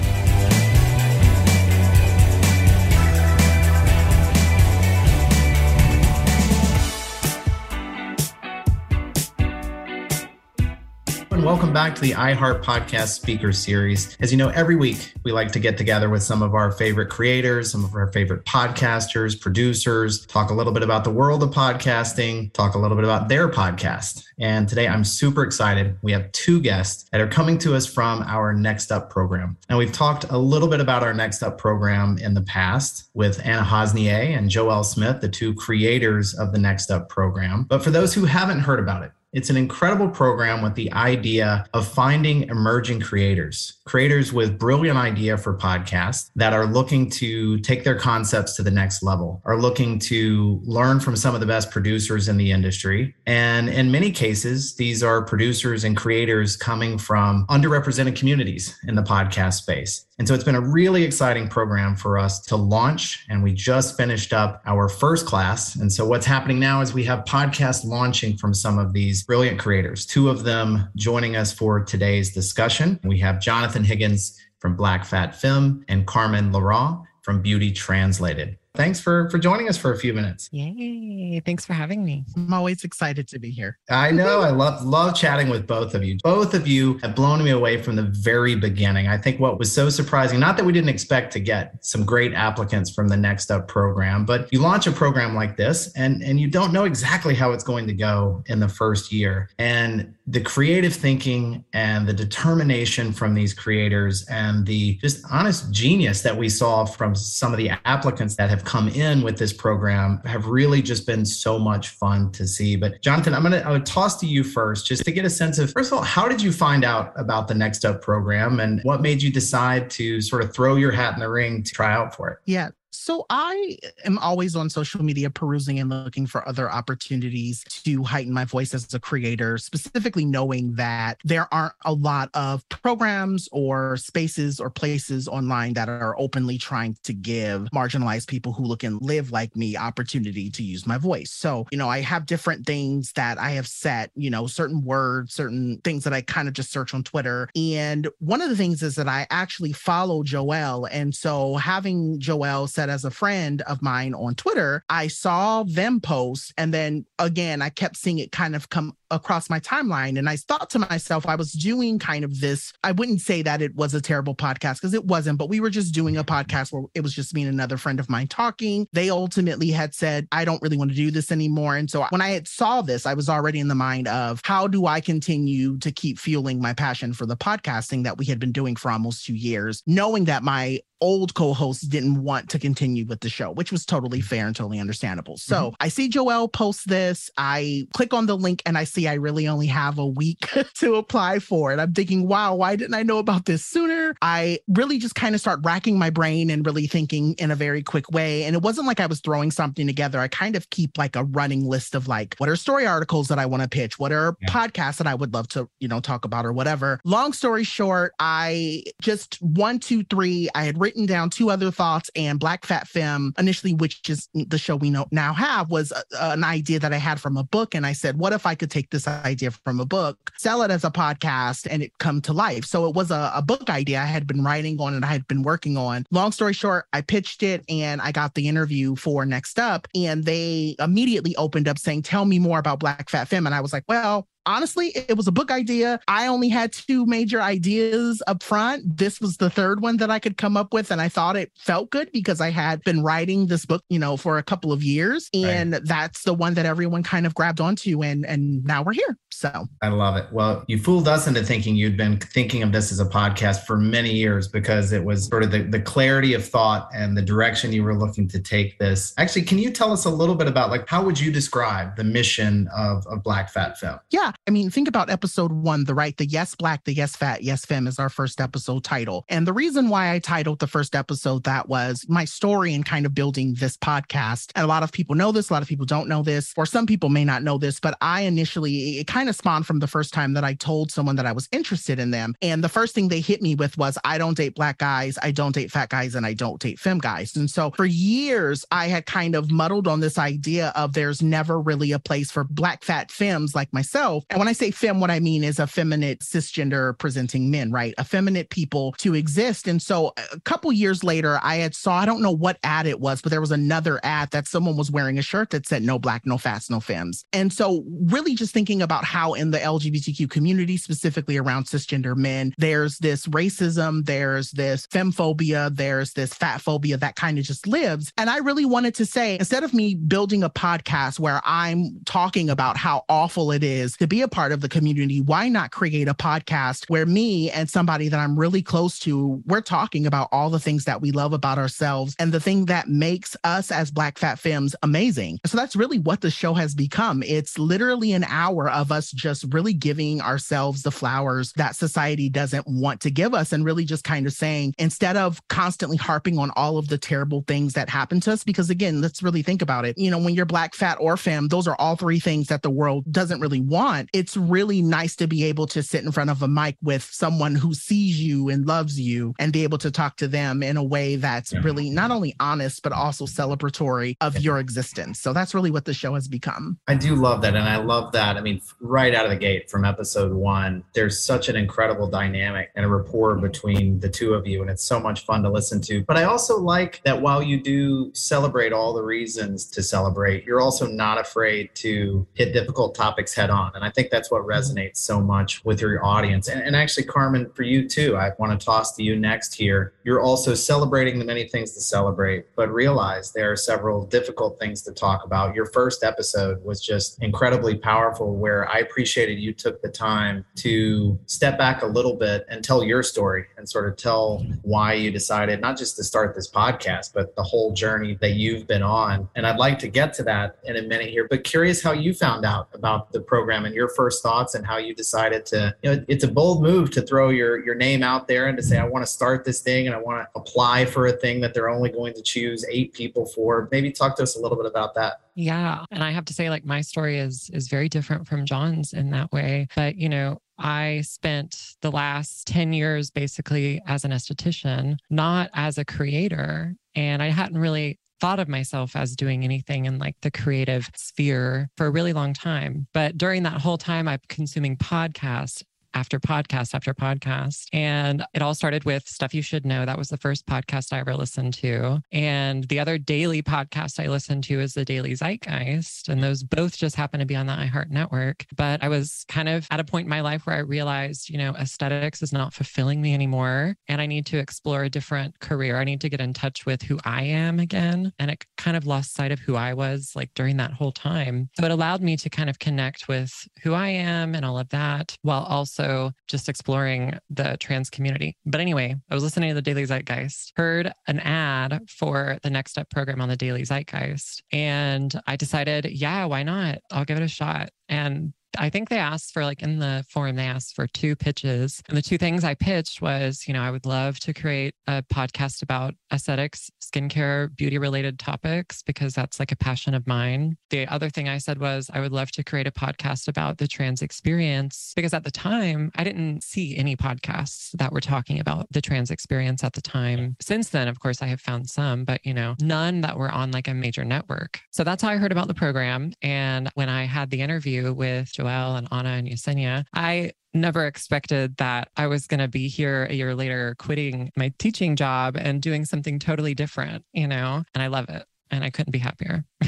And 11.39 11.45
welcome 11.45 11.71
back 11.71 11.95
to 11.95 12.01
the 12.01 12.11
iHeart 12.11 12.65
Podcast 12.65 13.13
Speaker 13.13 13.53
Series. 13.53 14.17
As 14.19 14.29
you 14.29 14.37
know, 14.37 14.49
every 14.49 14.75
week 14.75 15.13
we 15.23 15.31
like 15.31 15.53
to 15.53 15.59
get 15.59 15.77
together 15.77 16.09
with 16.09 16.21
some 16.21 16.41
of 16.41 16.53
our 16.53 16.69
favorite 16.69 17.09
creators, 17.09 17.71
some 17.71 17.85
of 17.85 17.95
our 17.95 18.11
favorite 18.11 18.43
podcasters, 18.43 19.39
producers, 19.39 20.25
talk 20.25 20.49
a 20.49 20.53
little 20.53 20.73
bit 20.73 20.83
about 20.83 21.05
the 21.05 21.09
world 21.09 21.41
of 21.41 21.51
podcasting, 21.51 22.51
talk 22.51 22.75
a 22.75 22.77
little 22.77 22.97
bit 22.97 23.05
about 23.05 23.29
their 23.29 23.47
podcast. 23.47 24.25
And 24.37 24.67
today 24.67 24.89
I'm 24.89 25.05
super 25.05 25.43
excited. 25.43 25.97
We 26.01 26.11
have 26.11 26.29
two 26.33 26.59
guests 26.59 27.09
that 27.13 27.21
are 27.21 27.27
coming 27.27 27.57
to 27.59 27.73
us 27.73 27.85
from 27.85 28.21
our 28.23 28.51
Next 28.51 28.91
Up 28.91 29.09
program. 29.09 29.55
And 29.69 29.77
we've 29.77 29.93
talked 29.93 30.25
a 30.29 30.37
little 30.37 30.67
bit 30.67 30.81
about 30.81 31.03
our 31.03 31.13
Next 31.13 31.41
Up 31.41 31.57
program 31.57 32.17
in 32.17 32.33
the 32.33 32.41
past 32.41 33.11
with 33.13 33.39
Anna 33.45 33.63
Hossnieh 33.63 34.37
and 34.37 34.49
Joelle 34.49 34.83
Smith, 34.83 35.21
the 35.21 35.29
two 35.29 35.53
creators 35.53 36.33
of 36.33 36.51
the 36.51 36.59
Next 36.59 36.91
Up 36.91 37.07
program. 37.07 37.63
But 37.63 37.81
for 37.81 37.91
those 37.91 38.13
who 38.13 38.25
haven't 38.25 38.59
heard 38.59 38.79
about 38.81 39.03
it, 39.03 39.13
it's 39.31 39.49
an 39.49 39.57
incredible 39.57 40.09
program 40.09 40.61
with 40.61 40.73
the 40.75 40.91
idea 40.93 41.65
of 41.73 41.87
finding 41.87 42.43
emerging 42.43 42.99
creators, 42.99 43.79
creators 43.85 44.33
with 44.33 44.57
brilliant 44.57 44.97
idea 44.97 45.37
for 45.37 45.55
podcasts 45.55 46.31
that 46.35 46.53
are 46.53 46.65
looking 46.65 47.09
to 47.09 47.59
take 47.59 47.83
their 47.83 47.97
concepts 47.97 48.55
to 48.55 48.63
the 48.63 48.71
next 48.71 49.03
level, 49.03 49.41
are 49.45 49.57
looking 49.57 49.99
to 49.99 50.59
learn 50.63 50.99
from 50.99 51.15
some 51.15 51.35
of 51.35 51.41
the 51.41 51.45
best 51.45 51.69
producers 51.69 52.27
in 52.27 52.37
the 52.37 52.51
industry. 52.51 53.15
And 53.27 53.69
in 53.69 53.91
many 53.91 54.11
cases, 54.11 54.75
these 54.75 55.03
are 55.03 55.23
producers 55.23 55.83
and 55.83 55.95
creators 55.95 56.57
coming 56.57 56.97
from 56.97 57.45
underrepresented 57.47 58.15
communities 58.15 58.75
in 58.87 58.95
the 58.95 59.03
podcast 59.03 59.53
space. 59.53 60.05
And 60.19 60.27
so 60.27 60.33
it's 60.33 60.43
been 60.43 60.55
a 60.55 60.61
really 60.61 61.03
exciting 61.03 61.47
program 61.47 61.95
for 61.95 62.19
us 62.19 62.41
to 62.41 62.57
launch. 62.57 63.25
And 63.29 63.41
we 63.41 63.53
just 63.53 63.95
finished 63.95 64.33
up 64.33 64.61
our 64.65 64.89
first 64.89 65.25
class. 65.25 65.75
And 65.75 65.91
so 65.91 66.05
what's 66.05 66.25
happening 66.25 66.59
now 66.59 66.81
is 66.81 66.93
we 66.93 67.05
have 67.05 67.23
podcasts 67.23 67.85
launching 67.85 68.35
from 68.35 68.53
some 68.53 68.77
of 68.77 68.91
these 68.91 69.23
brilliant 69.23 69.59
creators, 69.59 70.05
two 70.05 70.29
of 70.29 70.43
them 70.43 70.89
joining 70.97 71.37
us 71.37 71.53
for 71.53 71.83
today's 71.83 72.33
discussion. 72.33 72.99
We 73.05 73.17
have 73.19 73.39
Jonathan 73.39 73.85
Higgins 73.85 74.37
from 74.59 74.75
Black 74.75 75.05
Fat 75.05 75.39
Femme 75.39 75.85
and 75.87 76.05
Carmen 76.05 76.51
Laurent 76.51 77.05
from 77.21 77.41
Beauty 77.41 77.71
Translated 77.71 78.58
thanks 78.75 78.99
for 78.99 79.29
for 79.29 79.37
joining 79.37 79.69
us 79.69 79.77
for 79.77 79.93
a 79.93 79.97
few 79.97 80.13
minutes. 80.13 80.49
Yay! 80.51 81.41
Thanks 81.45 81.65
for 81.65 81.73
having 81.73 82.03
me. 82.03 82.25
I'm 82.35 82.53
always 82.53 82.83
excited 82.83 83.27
to 83.29 83.39
be 83.39 83.49
here. 83.49 83.77
I 83.89 84.11
know. 84.11 84.41
I 84.41 84.49
love 84.49 84.83
love 84.83 85.15
chatting 85.15 85.49
with 85.49 85.67
both 85.67 85.93
of 85.95 86.03
you. 86.03 86.17
Both 86.23 86.53
of 86.53 86.67
you 86.67 86.97
have 86.99 87.15
blown 87.15 87.43
me 87.43 87.51
away 87.51 87.81
from 87.81 87.95
the 87.95 88.03
very 88.03 88.55
beginning. 88.55 89.07
I 89.07 89.17
think 89.17 89.39
what 89.39 89.59
was 89.59 89.71
so 89.71 89.89
surprising, 89.89 90.39
not 90.39 90.57
that 90.57 90.65
we 90.65 90.73
didn't 90.73 90.89
expect 90.89 91.33
to 91.33 91.39
get 91.39 91.83
some 91.83 92.05
great 92.05 92.33
applicants 92.33 92.91
from 92.91 93.07
the 93.07 93.17
Next 93.17 93.51
Up 93.51 93.67
program, 93.67 94.25
but 94.25 94.51
you 94.51 94.59
launch 94.59 94.87
a 94.87 94.91
program 94.91 95.35
like 95.35 95.57
this 95.57 95.91
and 95.95 96.21
and 96.21 96.39
you 96.39 96.49
don't 96.49 96.73
know 96.73 96.85
exactly 96.85 97.35
how 97.35 97.51
it's 97.51 97.63
going 97.63 97.87
to 97.87 97.93
go 97.93 98.43
in 98.47 98.59
the 98.59 98.69
first 98.69 99.11
year. 99.11 99.49
And 99.57 100.15
the 100.29 100.41
creative 100.41 100.93
thinking 100.93 101.63
and 101.73 102.07
the 102.07 102.13
determination 102.13 103.11
from 103.11 103.33
these 103.33 103.51
creators 103.51 104.27
and 104.27 104.63
the 104.67 104.93
just 104.97 105.25
honest 105.31 105.71
genius 105.71 106.21
that 106.21 106.37
we 106.37 106.47
saw 106.47 106.85
from 106.85 107.15
some 107.15 107.51
of 107.51 107.57
the 107.57 107.71
applicants 107.85 108.35
that 108.35 108.47
have 108.47 108.63
come 108.63 108.89
in 108.89 109.23
with 109.23 109.39
this 109.39 109.51
program 109.51 110.21
have 110.25 110.45
really 110.45 110.83
just 110.83 111.07
been 111.07 111.25
so 111.25 111.57
much 111.57 111.89
fun 111.89 112.31
to 112.31 112.45
see. 112.45 112.75
But 112.75 113.01
Jonathan, 113.01 113.33
I'm 113.33 113.41
gonna 113.41 113.79
toss 113.79 114.19
to 114.19 114.27
you 114.27 114.43
first 114.43 114.85
just 114.85 115.03
to 115.05 115.11
get 115.11 115.25
a 115.25 115.31
sense 115.31 115.57
of 115.57 115.71
first 115.71 115.91
of 115.91 115.97
all, 115.97 116.03
how 116.03 116.27
did 116.27 116.41
you 116.41 116.51
find 116.51 116.85
out 116.85 117.11
about 117.15 117.47
the 117.47 117.55
Next 117.55 117.83
Up 117.83 118.03
program 118.03 118.59
and 118.59 118.81
what 118.83 119.01
made 119.01 119.23
you 119.23 119.31
decide 119.31 119.89
to 119.91 120.21
sort 120.21 120.43
of 120.43 120.53
throw 120.53 120.75
your 120.75 120.91
hat 120.91 121.15
in 121.15 121.19
the 121.19 121.29
ring 121.29 121.63
to 121.63 121.71
try 121.73 121.91
out 121.91 122.15
for 122.15 122.29
it? 122.29 122.37
Yeah. 122.45 122.69
So 122.91 123.25
I 123.29 123.77
am 124.05 124.17
always 124.19 124.55
on 124.55 124.69
social 124.69 125.03
media 125.03 125.29
perusing 125.29 125.79
and 125.79 125.89
looking 125.89 126.25
for 126.25 126.47
other 126.47 126.71
opportunities 126.71 127.63
to 127.83 128.03
heighten 128.03 128.33
my 128.33 128.45
voice 128.45 128.73
as 128.73 128.93
a 128.93 128.99
creator, 128.99 129.57
specifically 129.57 130.25
knowing 130.25 130.73
that 130.73 131.19
there 131.23 131.51
aren't 131.53 131.73
a 131.85 131.93
lot 131.93 132.29
of 132.33 132.67
programs 132.69 133.47
or 133.51 133.97
spaces 133.97 134.59
or 134.59 134.69
places 134.69 135.27
online 135.27 135.73
that 135.73 135.89
are 135.89 136.15
openly 136.19 136.57
trying 136.57 136.95
to 137.03 137.13
give 137.13 137.67
marginalized 137.73 138.27
people 138.27 138.53
who 138.53 138.63
look 138.63 138.83
and 138.83 139.01
live 139.01 139.31
like 139.31 139.55
me 139.55 139.77
opportunity 139.77 140.49
to 140.49 140.63
use 140.63 140.87
my 140.87 140.97
voice. 140.97 141.31
So, 141.31 141.67
you 141.71 141.77
know, 141.77 141.89
I 141.89 142.01
have 142.01 142.25
different 142.25 142.65
things 142.65 143.11
that 143.13 143.37
I 143.37 143.51
have 143.51 143.67
set, 143.67 144.11
you 144.15 144.29
know, 144.29 144.47
certain 144.47 144.83
words, 144.83 145.33
certain 145.33 145.79
things 145.83 146.03
that 146.03 146.13
I 146.13 146.21
kind 146.21 146.47
of 146.47 146.53
just 146.53 146.71
search 146.71 146.93
on 146.93 147.03
Twitter. 147.03 147.49
And 147.55 148.07
one 148.19 148.41
of 148.41 148.49
the 148.49 148.55
things 148.55 148.83
is 148.83 148.95
that 148.95 149.07
I 149.07 149.27
actually 149.29 149.73
follow 149.73 150.23
Joelle. 150.23 150.87
And 150.91 151.13
so 151.13 151.55
having 151.55 152.19
Joelle 152.19 152.69
set 152.79 152.87
as 152.87 153.03
a 153.03 153.11
friend 153.11 153.61
of 153.63 153.81
mine 153.81 154.13
on 154.13 154.33
Twitter, 154.35 154.85
I 154.89 155.09
saw 155.09 155.63
them 155.63 155.99
post. 155.99 156.53
And 156.57 156.73
then 156.73 157.05
again, 157.19 157.61
I 157.61 157.67
kept 157.67 157.97
seeing 157.97 158.19
it 158.19 158.31
kind 158.31 158.55
of 158.55 158.69
come 158.69 158.95
across 159.11 159.49
my 159.49 159.59
timeline. 159.59 160.17
And 160.17 160.29
I 160.29 160.37
thought 160.37 160.69
to 160.69 160.79
myself, 160.79 161.25
I 161.25 161.35
was 161.35 161.51
doing 161.51 161.99
kind 161.99 162.23
of 162.23 162.39
this. 162.39 162.71
I 162.81 162.93
wouldn't 162.93 163.19
say 163.19 163.41
that 163.41 163.61
it 163.61 163.75
was 163.75 163.93
a 163.93 164.01
terrible 164.01 164.35
podcast 164.35 164.75
because 164.75 164.93
it 164.93 165.03
wasn't, 165.03 165.39
but 165.39 165.49
we 165.49 165.59
were 165.59 165.69
just 165.69 165.93
doing 165.93 166.15
a 166.15 166.23
podcast 166.23 166.71
where 166.71 166.83
it 166.93 167.01
was 167.01 167.13
just 167.13 167.33
me 167.33 167.41
and 167.41 167.51
another 167.51 167.75
friend 167.75 167.99
of 167.99 168.09
mine 168.09 168.27
talking. 168.27 168.87
They 168.93 169.09
ultimately 169.09 169.71
had 169.71 169.93
said, 169.93 170.27
I 170.31 170.45
don't 170.45 170.61
really 170.61 170.77
want 170.77 170.91
to 170.91 170.95
do 170.95 171.11
this 171.11 171.31
anymore. 171.31 171.75
And 171.75 171.89
so 171.89 172.05
when 172.11 172.21
I 172.21 172.29
had 172.29 172.47
saw 172.47 172.81
this, 172.81 173.05
I 173.05 173.13
was 173.13 173.27
already 173.27 173.59
in 173.59 173.67
the 173.67 173.75
mind 173.75 174.07
of 174.07 174.41
how 174.45 174.67
do 174.67 174.85
I 174.85 175.01
continue 175.01 175.77
to 175.79 175.91
keep 175.91 176.17
fueling 176.17 176.61
my 176.61 176.73
passion 176.73 177.11
for 177.11 177.25
the 177.25 177.37
podcasting 177.37 178.03
that 178.03 178.17
we 178.17 178.25
had 178.25 178.39
been 178.39 178.53
doing 178.53 178.77
for 178.77 178.89
almost 178.91 179.25
two 179.25 179.35
years, 179.35 179.83
knowing 179.85 180.25
that 180.25 180.43
my 180.43 180.79
old 181.01 181.33
co-hosts 181.33 181.83
didn't 181.83 182.23
want 182.23 182.49
to 182.49 182.59
continue 182.59 183.05
with 183.05 183.21
the 183.21 183.29
show, 183.29 183.51
which 183.51 183.71
was 183.71 183.85
totally 183.85 184.21
fair 184.21 184.47
and 184.47 184.55
totally 184.55 184.79
understandable. 184.79 185.37
So 185.37 185.55
mm-hmm. 185.55 185.75
I 185.79 185.87
see 185.87 186.09
Joelle 186.09 186.51
post 186.51 186.87
this. 186.87 187.29
I 187.37 187.87
click 187.93 188.13
on 188.13 188.25
the 188.25 188.37
link 188.37 188.61
and 188.65 188.77
I 188.77 188.83
see 188.83 189.07
I 189.07 189.13
really 189.13 189.47
only 189.47 189.67
have 189.67 189.97
a 189.97 190.05
week 190.05 190.49
to 190.75 190.95
apply 190.95 191.39
for 191.39 191.71
it. 191.71 191.79
I'm 191.79 191.93
thinking, 191.93 192.27
wow, 192.27 192.55
why 192.55 192.75
didn't 192.75 192.95
I 192.95 193.03
know 193.03 193.17
about 193.17 193.45
this 193.45 193.63
sooner? 193.63 194.15
I 194.21 194.59
really 194.67 194.97
just 194.97 195.15
kind 195.15 195.35
of 195.35 195.41
start 195.41 195.59
racking 195.63 195.97
my 195.97 196.09
brain 196.09 196.49
and 196.49 196.65
really 196.65 196.87
thinking 196.87 197.33
in 197.37 197.51
a 197.51 197.55
very 197.55 197.83
quick 197.83 198.09
way. 198.11 198.43
And 198.43 198.55
it 198.55 198.61
wasn't 198.61 198.87
like 198.87 198.99
I 198.99 199.05
was 199.05 199.21
throwing 199.21 199.51
something 199.51 199.87
together. 199.87 200.19
I 200.19 200.27
kind 200.27 200.55
of 200.55 200.69
keep 200.69 200.97
like 200.97 201.15
a 201.15 201.23
running 201.23 201.65
list 201.65 201.95
of 201.95 202.07
like, 202.07 202.35
what 202.37 202.49
are 202.49 202.55
story 202.55 202.85
articles 202.85 203.27
that 203.29 203.39
I 203.39 203.45
want 203.45 203.63
to 203.63 203.69
pitch? 203.69 203.99
What 203.99 204.11
are 204.11 204.35
yeah. 204.41 204.49
podcasts 204.49 204.97
that 204.97 205.07
I 205.07 205.15
would 205.15 205.33
love 205.33 205.47
to, 205.49 205.69
you 205.79 205.87
know, 205.87 205.99
talk 205.99 206.25
about 206.25 206.45
or 206.45 206.53
whatever. 206.53 206.99
Long 207.03 207.33
story 207.33 207.63
short, 207.63 208.13
I 208.19 208.83
just 209.01 209.41
one, 209.41 209.79
two, 209.79 210.03
three, 210.03 210.49
I 210.55 210.63
had 210.63 210.79
written 210.79 210.88
down 211.05 211.29
two 211.29 211.49
other 211.49 211.71
thoughts 211.71 212.09
and 212.15 212.39
Black 212.39 212.65
Fat 212.65 212.87
Femme 212.87 213.33
initially, 213.37 213.73
which 213.73 214.09
is 214.09 214.29
the 214.33 214.57
show 214.57 214.75
we 214.75 214.89
know 214.89 215.05
now 215.11 215.33
have, 215.33 215.69
was 215.69 215.91
a, 215.91 216.03
an 216.19 216.43
idea 216.43 216.79
that 216.79 216.93
I 216.93 216.97
had 216.97 217.19
from 217.19 217.37
a 217.37 217.43
book. 217.43 217.75
And 217.75 217.85
I 217.85 217.93
said, 217.93 218.17
what 218.17 218.33
if 218.33 218.45
I 218.45 218.55
could 218.55 218.71
take 218.71 218.89
this 218.89 219.07
idea 219.07 219.51
from 219.51 219.79
a 219.79 219.85
book, 219.85 220.31
sell 220.37 220.61
it 220.61 220.71
as 220.71 220.83
a 220.83 220.91
podcast, 220.91 221.67
and 221.69 221.83
it 221.83 221.97
come 221.99 222.21
to 222.21 222.33
life? 222.33 222.65
So 222.65 222.87
it 222.87 222.95
was 222.95 223.11
a, 223.11 223.31
a 223.33 223.41
book 223.41 223.69
idea 223.69 224.01
I 224.01 224.05
had 224.05 224.27
been 224.27 224.43
writing 224.43 224.79
on 224.79 224.93
and 224.93 225.05
I 225.05 225.09
had 225.09 225.27
been 225.27 225.43
working 225.43 225.77
on. 225.77 226.05
Long 226.11 226.31
story 226.31 226.53
short, 226.53 226.85
I 226.93 227.01
pitched 227.01 227.43
it 227.43 227.63
and 227.69 228.01
I 228.01 228.11
got 228.11 228.35
the 228.35 228.47
interview 228.47 228.95
for 228.95 229.25
Next 229.25 229.59
Up, 229.59 229.87
and 229.95 230.23
they 230.23 230.75
immediately 230.79 231.35
opened 231.35 231.67
up 231.67 231.77
saying, 231.77 232.03
Tell 232.03 232.25
me 232.25 232.39
more 232.39 232.59
about 232.59 232.79
Black 232.79 233.09
Fat 233.09 233.27
Femme. 233.27 233.45
And 233.45 233.55
I 233.55 233.61
was 233.61 233.73
like, 233.73 233.83
Well, 233.87 234.27
honestly, 234.49 234.91
it 234.95 235.15
was 235.15 235.27
a 235.27 235.31
book 235.31 235.51
idea. 235.51 235.99
I 236.07 236.27
only 236.27 236.49
had 236.49 236.73
two 236.73 237.05
major 237.05 237.41
ideas 237.41 238.21
up 238.27 238.41
front. 238.41 238.97
This 238.97 239.21
was 239.21 239.37
the 239.37 239.49
third 239.49 239.81
one 239.81 239.97
that 239.97 240.09
I 240.09 240.19
could 240.19 240.37
come 240.37 240.57
up 240.57 240.73
with. 240.73 240.91
And 240.91 240.99
I 240.99 241.07
thought 241.07 241.37
it 241.37 241.51
felt 241.55 241.91
good 241.91 242.11
because 242.11 242.41
I 242.41 242.49
had 242.49 242.83
been 242.83 243.03
writing 243.03 243.47
this 243.47 243.65
book, 243.65 243.83
you 243.89 243.99
know, 243.99 244.17
for 244.17 244.37
a 244.39 244.43
couple 244.43 244.73
of 244.73 244.83
years. 244.83 245.29
And 245.33 245.73
right. 245.73 245.85
that's 245.85 246.23
the 246.23 246.33
one 246.33 246.55
that 246.55 246.65
everyone 246.65 247.03
kind 247.03 247.25
of 247.25 247.35
grabbed 247.35 247.61
onto. 247.61 248.01
And 248.01 248.25
and 248.25 248.63
now 248.65 248.83
we're 248.83 248.93
here. 248.93 249.17
So 249.31 249.67
I 249.81 249.89
love 249.89 250.17
it. 250.17 250.25
Well, 250.33 250.65
you 250.67 250.79
fooled 250.79 251.07
us 251.07 251.27
into 251.27 251.43
thinking 251.43 251.75
you'd 251.75 251.95
been 251.95 252.17
thinking 252.17 252.63
of 252.63 252.71
this 252.71 252.91
as 252.91 252.99
a 252.99 253.05
podcast 253.05 253.65
for 253.65 253.77
many 253.77 254.11
years 254.11 254.47
because 254.47 254.91
it 254.91 255.03
was 255.03 255.27
sort 255.27 255.43
of 255.43 255.51
the, 255.51 255.61
the 255.61 255.79
clarity 255.79 256.33
of 256.33 256.45
thought 256.45 256.89
and 256.93 257.15
the 257.15 257.21
direction 257.21 257.71
you 257.71 257.83
were 257.83 257.97
looking 257.97 258.27
to 258.29 258.39
take 258.39 258.79
this. 258.79 259.13
Actually, 259.17 259.43
can 259.43 259.59
you 259.59 259.69
tell 259.69 259.93
us 259.93 260.05
a 260.05 260.09
little 260.09 260.35
bit 260.35 260.47
about 260.47 260.71
like 260.71 260.89
how 260.89 261.03
would 261.03 261.19
you 261.19 261.31
describe 261.31 261.95
the 261.95 262.03
mission 262.03 262.67
of, 262.75 263.05
of 263.07 263.23
Black 263.23 263.49
Fat 263.49 263.77
Femme? 263.77 263.99
Yeah. 264.09 264.31
I 264.47 264.51
mean, 264.51 264.71
think 264.71 264.87
about 264.87 265.11
episode 265.11 265.51
one, 265.51 265.83
the 265.83 265.93
right, 265.93 266.17
the 266.17 266.25
yes 266.25 266.55
black, 266.55 266.83
the 266.85 266.93
yes 266.93 267.15
fat, 267.15 267.43
yes 267.43 267.65
femme 267.65 267.85
is 267.85 267.99
our 267.99 268.09
first 268.09 268.41
episode 268.41 268.83
title. 268.83 269.23
And 269.29 269.45
the 269.45 269.53
reason 269.53 269.89
why 269.89 270.11
I 270.11 270.17
titled 270.17 270.57
the 270.57 270.65
first 270.65 270.95
episode 270.95 271.43
that 271.43 271.69
was 271.69 272.03
my 272.09 272.25
story 272.25 272.73
and 272.73 272.83
kind 272.83 273.05
of 273.05 273.13
building 273.13 273.53
this 273.59 273.77
podcast. 273.77 274.51
And 274.55 274.63
a 274.63 274.67
lot 274.67 274.81
of 274.81 274.91
people 274.91 275.13
know 275.13 275.31
this, 275.31 275.51
a 275.51 275.53
lot 275.53 275.61
of 275.61 275.67
people 275.67 275.85
don't 275.85 276.09
know 276.09 276.23
this, 276.23 276.51
or 276.57 276.65
some 276.65 276.87
people 276.87 277.09
may 277.09 277.23
not 277.23 277.43
know 277.43 277.59
this, 277.59 277.79
but 277.79 277.95
I 278.01 278.21
initially, 278.21 278.97
it 278.97 279.05
kind 279.05 279.29
of 279.29 279.35
spawned 279.35 279.67
from 279.67 279.79
the 279.79 279.87
first 279.87 280.13
time 280.13 280.33
that 280.33 280.43
I 280.43 280.55
told 280.55 280.91
someone 280.91 281.15
that 281.17 281.27
I 281.27 281.31
was 281.31 281.47
interested 281.51 281.99
in 281.99 282.09
them. 282.09 282.33
And 282.41 282.63
the 282.63 282.69
first 282.69 282.95
thing 282.95 283.07
they 283.07 283.21
hit 283.21 283.43
me 283.43 283.53
with 283.53 283.77
was, 283.77 283.99
I 284.03 284.17
don't 284.17 284.35
date 284.35 284.55
black 284.55 284.79
guys, 284.79 285.19
I 285.21 285.29
don't 285.29 285.53
date 285.53 285.71
fat 285.71 285.89
guys, 285.89 286.15
and 286.15 286.25
I 286.25 286.33
don't 286.33 286.59
date 286.59 286.79
femme 286.79 286.97
guys. 286.97 287.35
And 287.35 287.51
so 287.51 287.69
for 287.69 287.85
years, 287.85 288.65
I 288.71 288.87
had 288.87 289.05
kind 289.05 289.35
of 289.35 289.51
muddled 289.51 289.87
on 289.87 289.99
this 289.99 290.17
idea 290.17 290.73
of 290.75 290.93
there's 290.93 291.21
never 291.21 291.61
really 291.61 291.91
a 291.91 291.99
place 291.99 292.31
for 292.31 292.43
black 292.43 292.83
fat 292.83 293.11
femmes 293.11 293.53
like 293.53 293.71
myself. 293.71 294.18
And 294.29 294.39
when 294.39 294.47
I 294.47 294.53
say 294.53 294.71
fem, 294.71 294.99
what 294.99 295.11
I 295.11 295.19
mean 295.19 295.43
is 295.43 295.59
effeminate 295.59 296.19
cisgender 296.21 296.97
presenting 296.97 297.51
men, 297.51 297.71
right? 297.71 297.93
Effeminate 297.99 298.49
people 298.49 298.93
to 298.99 299.15
exist. 299.15 299.67
And 299.67 299.81
so 299.81 300.07
uh, 300.17 300.23
a 300.31 300.39
couple 300.41 300.71
years 300.71 301.03
later, 301.03 301.39
I 301.43 301.55
had 301.55 301.75
saw, 301.75 301.93
I 301.95 302.05
don't 302.05 302.21
know 302.21 302.31
what 302.31 302.57
ad 302.63 302.87
it 302.87 302.99
was, 302.99 303.21
but 303.21 303.29
there 303.29 303.41
was 303.41 303.51
another 303.51 303.99
ad 304.03 304.31
that 304.31 304.47
someone 304.47 304.77
was 304.77 304.91
wearing 304.91 305.17
a 305.17 305.21
shirt 305.21 305.51
that 305.51 305.65
said 305.65 305.83
no 305.83 305.99
black, 305.99 306.25
no 306.25 306.37
fats, 306.37 306.69
no 306.69 306.79
fems. 306.79 307.23
And 307.33 307.51
so 307.51 307.83
really 308.03 308.35
just 308.35 308.53
thinking 308.53 308.81
about 308.81 309.03
how 309.03 309.33
in 309.33 309.51
the 309.51 309.59
LGBTQ 309.59 310.29
community, 310.29 310.77
specifically 310.77 311.37
around 311.37 311.65
cisgender 311.65 312.15
men, 312.15 312.53
there's 312.57 312.97
this 312.97 313.25
racism, 313.27 314.05
there's 314.05 314.51
this 314.51 314.87
femphobia, 314.87 315.75
there's 315.75 316.13
this 316.13 316.33
fat 316.33 316.61
phobia 316.61 316.97
that 316.97 317.15
kind 317.15 317.37
of 317.37 317.45
just 317.45 317.67
lives. 317.67 318.11
And 318.17 318.29
I 318.29 318.37
really 318.37 318.65
wanted 318.65 318.95
to 318.95 319.05
say, 319.05 319.35
instead 319.35 319.63
of 319.63 319.73
me 319.73 319.95
building 319.95 320.43
a 320.43 320.49
podcast 320.49 321.19
where 321.19 321.41
I'm 321.45 321.99
talking 322.05 322.49
about 322.49 322.77
how 322.77 323.03
awful 323.09 323.51
it 323.51 323.63
is 323.63 323.95
to 323.97 324.07
be 324.09 324.21
a 324.21 324.27
part 324.27 324.51
of 324.51 324.61
the 324.61 324.67
community, 324.67 325.21
why 325.21 325.47
not 325.47 325.71
create 325.71 326.07
a 326.07 326.13
podcast 326.13 326.89
where 326.89 327.05
me 327.05 327.49
and 327.51 327.69
somebody 327.69 328.09
that 328.09 328.19
I'm 328.19 328.37
really 328.37 328.61
close 328.61 328.99
to, 328.99 329.41
we're 329.45 329.61
talking 329.61 330.05
about 330.05 330.27
all 330.31 330.49
the 330.49 330.59
things 330.59 330.85
that 330.85 331.01
we 331.01 331.11
love 331.11 331.31
about 331.31 331.57
ourselves 331.57 332.15
and 332.19 332.31
the 332.31 332.39
thing 332.39 332.65
that 332.65 332.87
makes 332.87 333.37
us 333.43 333.71
as 333.71 333.91
Black 333.91 334.17
Fat 334.17 334.39
Femmes 334.39 334.75
amazing. 334.83 335.39
So 335.45 335.55
that's 335.57 335.75
really 335.75 335.99
what 335.99 336.21
the 336.21 336.31
show 336.31 336.53
has 336.55 336.73
become. 336.73 337.23
It's 337.23 337.59
literally 337.59 338.11
an 338.13 338.23
hour 338.25 338.69
of 338.69 338.91
us 338.91 339.11
just 339.11 339.45
really 339.53 339.73
giving 339.73 340.21
ourselves 340.21 340.81
the 340.81 340.91
flowers 340.91 341.53
that 341.53 341.75
society 341.75 342.29
doesn't 342.29 342.65
want 342.67 343.01
to 343.01 343.11
give 343.11 343.33
us 343.33 343.53
and 343.53 343.63
really 343.63 343.85
just 343.85 344.03
kind 344.03 344.25
of 344.25 344.33
saying, 344.33 344.73
instead 344.79 345.15
of 345.15 345.45
constantly 345.47 345.97
harping 345.97 346.39
on 346.39 346.51
all 346.55 346.77
of 346.77 346.87
the 346.87 346.97
terrible 346.97 347.43
things 347.47 347.73
that 347.73 347.89
happen 347.89 348.19
to 348.21 348.31
us, 348.31 348.43
because 348.43 348.69
again, 348.69 349.01
let's 349.01 349.21
really 349.21 349.43
think 349.43 349.61
about 349.61 349.85
it. 349.85 349.97
You 349.97 350.09
know, 350.09 350.17
when 350.17 350.33
you're 350.33 350.45
Black, 350.45 350.73
fat, 350.73 350.97
or 350.99 351.15
femme, 351.15 351.47
those 351.49 351.67
are 351.67 351.75
all 351.77 351.95
three 351.95 352.19
things 352.19 352.47
that 352.47 352.63
the 352.63 352.69
world 352.69 353.05
doesn't 353.11 353.39
really 353.39 353.61
want. 353.61 353.98
It's 354.13 354.37
really 354.37 354.81
nice 354.81 355.15
to 355.17 355.27
be 355.27 355.45
able 355.45 355.67
to 355.67 355.83
sit 355.83 356.03
in 356.03 356.11
front 356.11 356.29
of 356.29 356.41
a 356.41 356.47
mic 356.47 356.77
with 356.81 357.03
someone 357.03 357.55
who 357.55 357.73
sees 357.73 358.21
you 358.21 358.49
and 358.49 358.65
loves 358.65 358.99
you 358.99 359.33
and 359.39 359.51
be 359.51 359.63
able 359.63 359.77
to 359.79 359.91
talk 359.91 360.17
to 360.17 360.27
them 360.27 360.63
in 360.63 360.77
a 360.77 360.83
way 360.83 361.15
that's 361.15 361.53
yeah. 361.53 361.59
really 361.63 361.89
not 361.89 362.11
only 362.11 362.35
honest, 362.39 362.83
but 362.83 362.91
also 362.91 363.25
celebratory 363.25 364.15
of 364.21 364.39
your 364.39 364.59
existence. 364.59 365.19
So 365.19 365.33
that's 365.33 365.53
really 365.53 365.71
what 365.71 365.85
the 365.85 365.93
show 365.93 366.13
has 366.15 366.27
become. 366.27 366.79
I 366.87 366.95
do 366.95 367.15
love 367.15 367.41
that. 367.41 367.55
And 367.55 367.67
I 367.67 367.77
love 367.77 368.11
that. 368.13 368.37
I 368.37 368.41
mean, 368.41 368.61
right 368.79 369.13
out 369.13 369.25
of 369.25 369.31
the 369.31 369.37
gate 369.37 369.69
from 369.69 369.85
episode 369.85 370.33
one, 370.33 370.83
there's 370.93 371.23
such 371.23 371.49
an 371.49 371.55
incredible 371.55 372.07
dynamic 372.07 372.71
and 372.75 372.85
a 372.85 372.87
rapport 372.87 373.35
between 373.37 373.99
the 373.99 374.09
two 374.09 374.33
of 374.33 374.47
you. 374.47 374.61
And 374.61 374.69
it's 374.69 374.83
so 374.83 374.99
much 374.99 375.25
fun 375.25 375.43
to 375.43 375.49
listen 375.49 375.81
to. 375.81 376.03
But 376.03 376.17
I 376.17 376.23
also 376.23 376.59
like 376.59 377.01
that 377.03 377.21
while 377.21 377.41
you 377.41 377.61
do 377.61 378.11
celebrate 378.13 378.73
all 378.73 378.93
the 378.93 379.03
reasons 379.03 379.65
to 379.71 379.83
celebrate, 379.83 380.45
you're 380.45 380.61
also 380.61 380.87
not 380.87 381.19
afraid 381.19 381.69
to 381.75 382.27
hit 382.33 382.53
difficult 382.53 382.95
topics 382.95 383.33
head 383.33 383.49
on. 383.49 383.71
And 383.75 383.83
I 383.83 383.88
I 383.89 383.91
think 383.91 384.11
that's 384.11 384.29
what 384.29 384.43
resonates 384.43 384.97
so 384.97 385.19
much 385.19 385.65
with 385.65 385.81
your 385.81 386.05
audience. 386.05 386.47
And, 386.47 386.61
and 386.61 386.75
actually, 386.75 387.05
Carmen, 387.05 387.49
for 387.55 387.63
you 387.63 387.89
too, 387.89 388.15
I 388.15 388.29
want 388.37 388.57
to 388.57 388.63
toss 388.63 388.95
to 388.97 389.03
you 389.03 389.15
next 389.15 389.55
here. 389.55 389.93
You're 390.03 390.21
also 390.21 390.53
celebrating 390.53 391.17
the 391.17 391.25
many 391.25 391.47
things 391.47 391.71
to 391.71 391.81
celebrate, 391.81 392.45
but 392.55 392.71
realize 392.71 393.31
there 393.31 393.51
are 393.51 393.55
several 393.55 394.05
difficult 394.05 394.59
things 394.59 394.83
to 394.83 394.91
talk 394.91 395.25
about. 395.25 395.55
Your 395.55 395.65
first 395.65 396.03
episode 396.03 396.63
was 396.63 396.79
just 396.81 397.23
incredibly 397.23 397.77
powerful, 397.77 398.35
where 398.35 398.69
I 398.69 398.77
appreciated 398.77 399.39
you 399.39 399.53
took 399.53 399.81
the 399.81 399.89
time 399.89 400.45
to 400.57 401.17
step 401.25 401.57
back 401.57 401.81
a 401.81 401.87
little 401.87 402.15
bit 402.15 402.45
and 402.47 402.63
tell 402.63 402.83
your 402.83 403.01
story 403.01 403.47
and 403.57 403.67
sort 403.67 403.89
of 403.89 403.97
tell 403.97 404.45
why 404.61 404.93
you 404.93 405.09
decided 405.09 405.61
not 405.61 405.79
just 405.79 405.95
to 405.95 406.03
start 406.03 406.35
this 406.35 406.47
podcast, 406.47 407.11
but 407.15 407.35
the 407.35 407.43
whole 407.43 407.73
journey 407.73 408.19
that 408.21 408.33
you've 408.33 408.67
been 408.67 408.83
on. 408.83 409.27
And 409.35 409.47
I'd 409.47 409.57
like 409.57 409.79
to 409.79 409.87
get 409.87 410.13
to 410.13 410.23
that 410.25 410.59
in 410.65 410.75
a 410.75 410.83
minute 410.83 411.09
here, 411.09 411.27
but 411.27 411.43
curious 411.43 411.81
how 411.81 411.93
you 411.93 412.13
found 412.13 412.45
out 412.45 412.69
about 412.73 413.11
the 413.11 413.21
program 413.21 413.65
and 413.65 413.73
your 413.73 413.78
first 413.87 414.21
thoughts 414.21 414.55
and 414.55 414.65
how 414.65 414.77
you 414.77 414.93
decided 414.93 415.45
to, 415.47 415.73
you 415.81 415.95
know, 415.95 416.05
it's 416.07 416.23
a 416.23 416.27
bold 416.27 416.61
move 416.61 416.91
to 416.91 417.01
throw 417.01 417.29
your, 417.29 417.63
your 417.63 417.75
name 417.75 418.03
out 418.03 418.27
there 418.27 418.47
and 418.47 418.57
to 418.57 418.63
say, 418.63 418.77
I 418.77 418.85
want 418.85 419.05
to 419.05 419.11
start 419.11 419.45
this 419.45 419.61
thing 419.61 419.87
and 419.87 419.95
I 419.95 419.99
want 419.99 420.21
to 420.21 420.39
apply 420.39 420.85
for 420.85 421.07
a 421.07 421.13
thing 421.13 421.39
that 421.41 421.53
they're 421.53 421.69
only 421.69 421.89
going 421.89 422.13
to 422.15 422.21
choose 422.21 422.65
eight 422.69 422.93
people 422.93 423.25
for. 423.25 423.69
Maybe 423.71 423.91
talk 423.91 424.17
to 424.17 424.23
us 424.23 424.35
a 424.35 424.41
little 424.41 424.57
bit 424.57 424.65
about 424.65 424.95
that. 424.95 425.21
Yeah. 425.35 425.85
And 425.91 426.03
I 426.03 426.11
have 426.11 426.25
to 426.25 426.33
say, 426.33 426.49
like, 426.49 426.65
my 426.65 426.81
story 426.81 427.17
is 427.17 427.49
is 427.53 427.69
very 427.69 427.87
different 427.87 428.27
from 428.27 428.45
John's 428.45 428.91
in 428.91 429.11
that 429.11 429.31
way. 429.31 429.67
But, 429.73 429.95
you 429.95 430.09
know, 430.09 430.41
I 430.57 431.01
spent 431.01 431.75
the 431.81 431.91
last 431.91 432.45
10 432.47 432.73
years 432.73 433.09
basically 433.09 433.81
as 433.87 434.03
an 434.03 434.11
esthetician, 434.11 434.97
not 435.09 435.49
as 435.53 435.77
a 435.77 435.85
creator. 435.85 436.75
And 436.95 437.23
I 437.23 437.29
hadn't 437.29 437.57
really 437.57 437.99
thought 438.19 438.39
of 438.39 438.47
myself 438.47 438.95
as 438.95 439.15
doing 439.15 439.43
anything 439.43 439.85
in 439.85 439.97
like 439.97 440.15
the 440.21 440.31
creative 440.31 440.89
sphere 440.95 441.69
for 441.77 441.85
a 441.85 441.91
really 441.91 442.13
long 442.13 442.33
time. 442.33 442.87
But 442.93 443.17
during 443.17 443.43
that 443.43 443.61
whole 443.61 443.77
time, 443.77 444.07
I'm 444.07 444.19
consuming 444.27 444.77
podcasts 444.77 445.63
after 445.93 446.19
podcast 446.19 446.73
after 446.73 446.93
podcast. 446.93 447.65
And 447.73 448.23
it 448.33 448.41
all 448.41 448.53
started 448.53 448.83
with 448.83 449.07
Stuff 449.07 449.33
You 449.33 449.41
Should 449.41 449.65
Know. 449.65 449.85
That 449.85 449.97
was 449.97 450.09
the 450.09 450.17
first 450.17 450.45
podcast 450.45 450.93
I 450.93 450.99
ever 450.99 451.15
listened 451.15 451.53
to. 451.55 452.01
And 452.11 452.63
the 452.65 452.79
other 452.79 452.97
daily 452.97 453.41
podcast 453.41 454.03
I 454.03 454.07
listened 454.07 454.43
to 454.45 454.59
is 454.59 454.73
the 454.73 454.85
Daily 454.85 455.13
Zeitgeist. 455.13 456.09
And 456.09 456.23
those 456.23 456.43
both 456.43 456.77
just 456.77 456.95
happen 456.95 457.19
to 457.19 457.25
be 457.25 457.35
on 457.35 457.47
the 457.47 457.53
iHeart 457.53 457.89
Network. 457.89 458.45
But 458.55 458.83
I 458.83 458.89
was 458.89 459.25
kind 459.27 459.49
of 459.49 459.67
at 459.71 459.79
a 459.79 459.83
point 459.83 460.05
in 460.05 460.09
my 460.09 460.21
life 460.21 460.45
where 460.45 460.55
I 460.55 460.59
realized, 460.59 461.29
you 461.29 461.37
know, 461.37 461.55
aesthetics 461.55 462.21
is 462.21 462.33
not 462.33 462.53
fulfilling 462.53 463.01
me 463.01 463.13
anymore. 463.13 463.75
And 463.87 464.01
I 464.01 464.05
need 464.05 464.25
to 464.27 464.37
explore 464.37 464.83
a 464.83 464.89
different 464.89 465.39
career. 465.39 465.77
I 465.77 465.83
need 465.83 466.01
to 466.01 466.09
get 466.09 466.21
in 466.21 466.33
touch 466.33 466.65
with 466.65 466.81
who 466.81 466.99
I 467.05 467.23
am 467.23 467.59
again. 467.59 468.13
And 468.19 468.31
it 468.31 468.45
kind 468.57 468.77
of 468.77 468.85
lost 468.85 469.15
sight 469.15 469.31
of 469.31 469.39
who 469.39 469.55
I 469.55 469.73
was 469.73 470.11
like 470.15 470.31
during 470.35 470.57
that 470.57 470.73
whole 470.73 470.91
time. 470.91 471.49
So 471.59 471.65
it 471.65 471.71
allowed 471.71 472.01
me 472.01 472.17
to 472.17 472.29
kind 472.29 472.49
of 472.49 472.59
connect 472.59 473.07
with 473.07 473.33
who 473.63 473.73
I 473.73 473.89
am 473.89 474.35
and 474.35 474.45
all 474.45 474.57
of 474.57 474.69
that 474.69 475.15
while 475.21 475.43
also 475.43 475.78
also 475.79 476.11
just 476.27 476.49
exploring 476.49 477.17
the 477.29 477.57
trans 477.59 477.89
community. 477.89 478.35
But 478.45 478.61
anyway, 478.61 478.95
I 479.09 479.13
was 479.13 479.23
listening 479.23 479.49
to 479.49 479.55
the 479.55 479.61
Daily 479.61 479.85
Zeitgeist, 479.85 480.53
heard 480.55 480.91
an 481.07 481.19
ad 481.19 481.81
for 481.89 482.37
the 482.43 482.49
Next 482.49 482.71
Step 482.71 482.89
program 482.89 483.21
on 483.21 483.29
the 483.29 483.37
Daily 483.37 483.63
Zeitgeist, 483.63 484.41
and 484.51 485.13
I 485.27 485.35
decided, 485.35 485.85
yeah, 485.85 486.25
why 486.25 486.43
not? 486.43 486.79
I'll 486.91 487.05
give 487.05 487.17
it 487.17 487.23
a 487.23 487.27
shot. 487.27 487.69
And 487.87 488.33
I 488.57 488.69
think 488.69 488.89
they 488.89 488.97
asked 488.97 489.33
for 489.33 489.43
like 489.45 489.61
in 489.61 489.79
the 489.79 490.03
forum, 490.09 490.35
they 490.35 490.45
asked 490.45 490.75
for 490.75 490.87
two 490.87 491.15
pitches. 491.15 491.81
And 491.87 491.97
the 491.97 492.01
two 492.01 492.17
things 492.17 492.43
I 492.43 492.55
pitched 492.55 493.01
was, 493.01 493.47
you 493.47 493.53
know, 493.53 493.61
I 493.61 493.71
would 493.71 493.85
love 493.85 494.19
to 494.21 494.33
create 494.33 494.73
a 494.87 495.03
podcast 495.03 495.61
about 495.61 495.93
aesthetics, 496.11 496.69
skincare, 496.81 497.55
beauty 497.55 497.77
related 497.77 498.17
topics, 498.17 498.81
because 498.81 499.13
that's 499.13 499.39
like 499.39 499.51
a 499.51 499.55
passion 499.55 499.93
of 499.93 500.07
mine. 500.07 500.57
The 500.71 500.87
other 500.87 501.09
thing 501.09 501.29
I 501.29 501.37
said 501.37 501.59
was, 501.59 501.89
I 501.93 501.99
would 501.99 502.11
love 502.11 502.31
to 502.31 502.43
create 502.43 502.67
a 502.67 502.71
podcast 502.71 503.27
about 503.27 503.57
the 503.57 503.67
trans 503.67 504.01
experience, 504.01 504.93
because 504.95 505.13
at 505.13 505.23
the 505.23 505.31
time, 505.31 505.91
I 505.95 506.03
didn't 506.03 506.43
see 506.43 506.75
any 506.77 506.95
podcasts 506.95 507.71
that 507.73 507.91
were 507.91 508.01
talking 508.01 508.39
about 508.39 508.67
the 508.71 508.81
trans 508.81 509.11
experience 509.11 509.63
at 509.63 509.73
the 509.73 509.81
time. 509.81 510.35
Since 510.41 510.69
then, 510.69 510.87
of 510.87 510.99
course, 510.99 511.21
I 511.21 511.27
have 511.27 511.41
found 511.41 511.69
some, 511.69 512.03
but, 512.05 512.25
you 512.25 512.33
know, 512.33 512.55
none 512.61 513.01
that 513.01 513.17
were 513.17 513.31
on 513.31 513.51
like 513.51 513.67
a 513.67 513.73
major 513.73 514.03
network. 514.03 514.59
So 514.71 514.83
that's 514.83 515.03
how 515.03 515.09
I 515.09 515.17
heard 515.17 515.31
about 515.31 515.47
the 515.47 515.53
program. 515.53 516.13
And 516.21 516.69
when 516.73 516.89
I 516.89 517.03
had 517.03 517.29
the 517.29 517.41
interview 517.41 517.93
with 517.93 518.29
Joelle 518.39 518.77
and 518.77 518.87
Anna 518.91 519.09
and 519.09 519.27
Yesenia, 519.27 519.85
I 519.93 520.31
never 520.53 520.85
expected 520.85 521.57
that 521.57 521.89
I 521.97 522.07
was 522.07 522.27
going 522.27 522.39
to 522.39 522.47
be 522.47 522.67
here 522.67 523.05
a 523.09 523.13
year 523.13 523.35
later, 523.35 523.75
quitting 523.77 524.31
my 524.35 524.53
teaching 524.57 524.95
job 524.95 525.35
and 525.37 525.61
doing 525.61 525.85
something 525.85 526.19
totally 526.19 526.55
different, 526.55 527.05
you 527.13 527.27
know, 527.27 527.63
and 527.73 527.83
I 527.83 527.87
love 527.87 528.09
it. 528.09 528.25
And 528.51 528.63
I 528.63 528.71
couldn't 528.71 528.91
be 528.91 528.99
happier. 528.99 529.45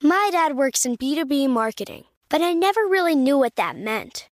My 0.00 0.30
dad 0.32 0.56
works 0.56 0.86
in 0.86 0.96
B2B 0.96 1.50
marketing, 1.50 2.04
but 2.30 2.40
I 2.40 2.54
never 2.54 2.80
really 2.82 3.14
knew 3.14 3.36
what 3.36 3.56
that 3.56 3.76
meant. 3.76 4.28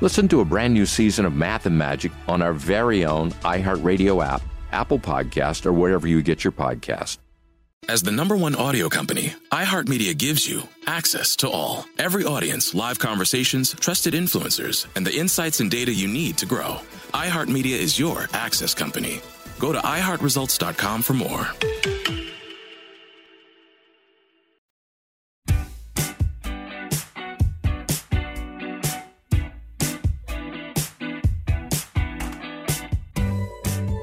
Listen 0.00 0.28
to 0.28 0.40
a 0.40 0.44
brand 0.46 0.72
new 0.72 0.86
season 0.86 1.26
of 1.26 1.34
Math 1.34 1.66
and 1.66 1.76
Magic 1.76 2.10
on 2.26 2.40
our 2.40 2.54
very 2.54 3.04
own 3.04 3.32
iHeartRadio 3.42 4.24
app, 4.24 4.40
Apple 4.72 4.98
Podcast, 4.98 5.66
or 5.66 5.74
wherever 5.74 6.08
you 6.08 6.22
get 6.22 6.42
your 6.42 6.52
podcast. 6.52 7.18
As 7.88 8.02
the 8.02 8.12
number 8.12 8.36
one 8.36 8.54
audio 8.54 8.88
company, 8.88 9.34
iHeartMedia 9.52 10.16
gives 10.16 10.48
you 10.48 10.62
access 10.86 11.36
to 11.36 11.50
all, 11.50 11.84
every 11.98 12.24
audience, 12.24 12.74
live 12.74 12.98
conversations, 12.98 13.74
trusted 13.74 14.14
influencers, 14.14 14.86
and 14.96 15.06
the 15.06 15.14
insights 15.14 15.60
and 15.60 15.70
data 15.70 15.92
you 15.92 16.08
need 16.08 16.38
to 16.38 16.46
grow. 16.46 16.76
iHeartMedia 17.12 17.76
is 17.78 17.98
your 17.98 18.26
access 18.32 18.74
company. 18.74 19.20
Go 19.58 19.72
to 19.72 19.78
iHeartResults.com 19.80 21.02
for 21.02 21.14
more. 21.14 21.46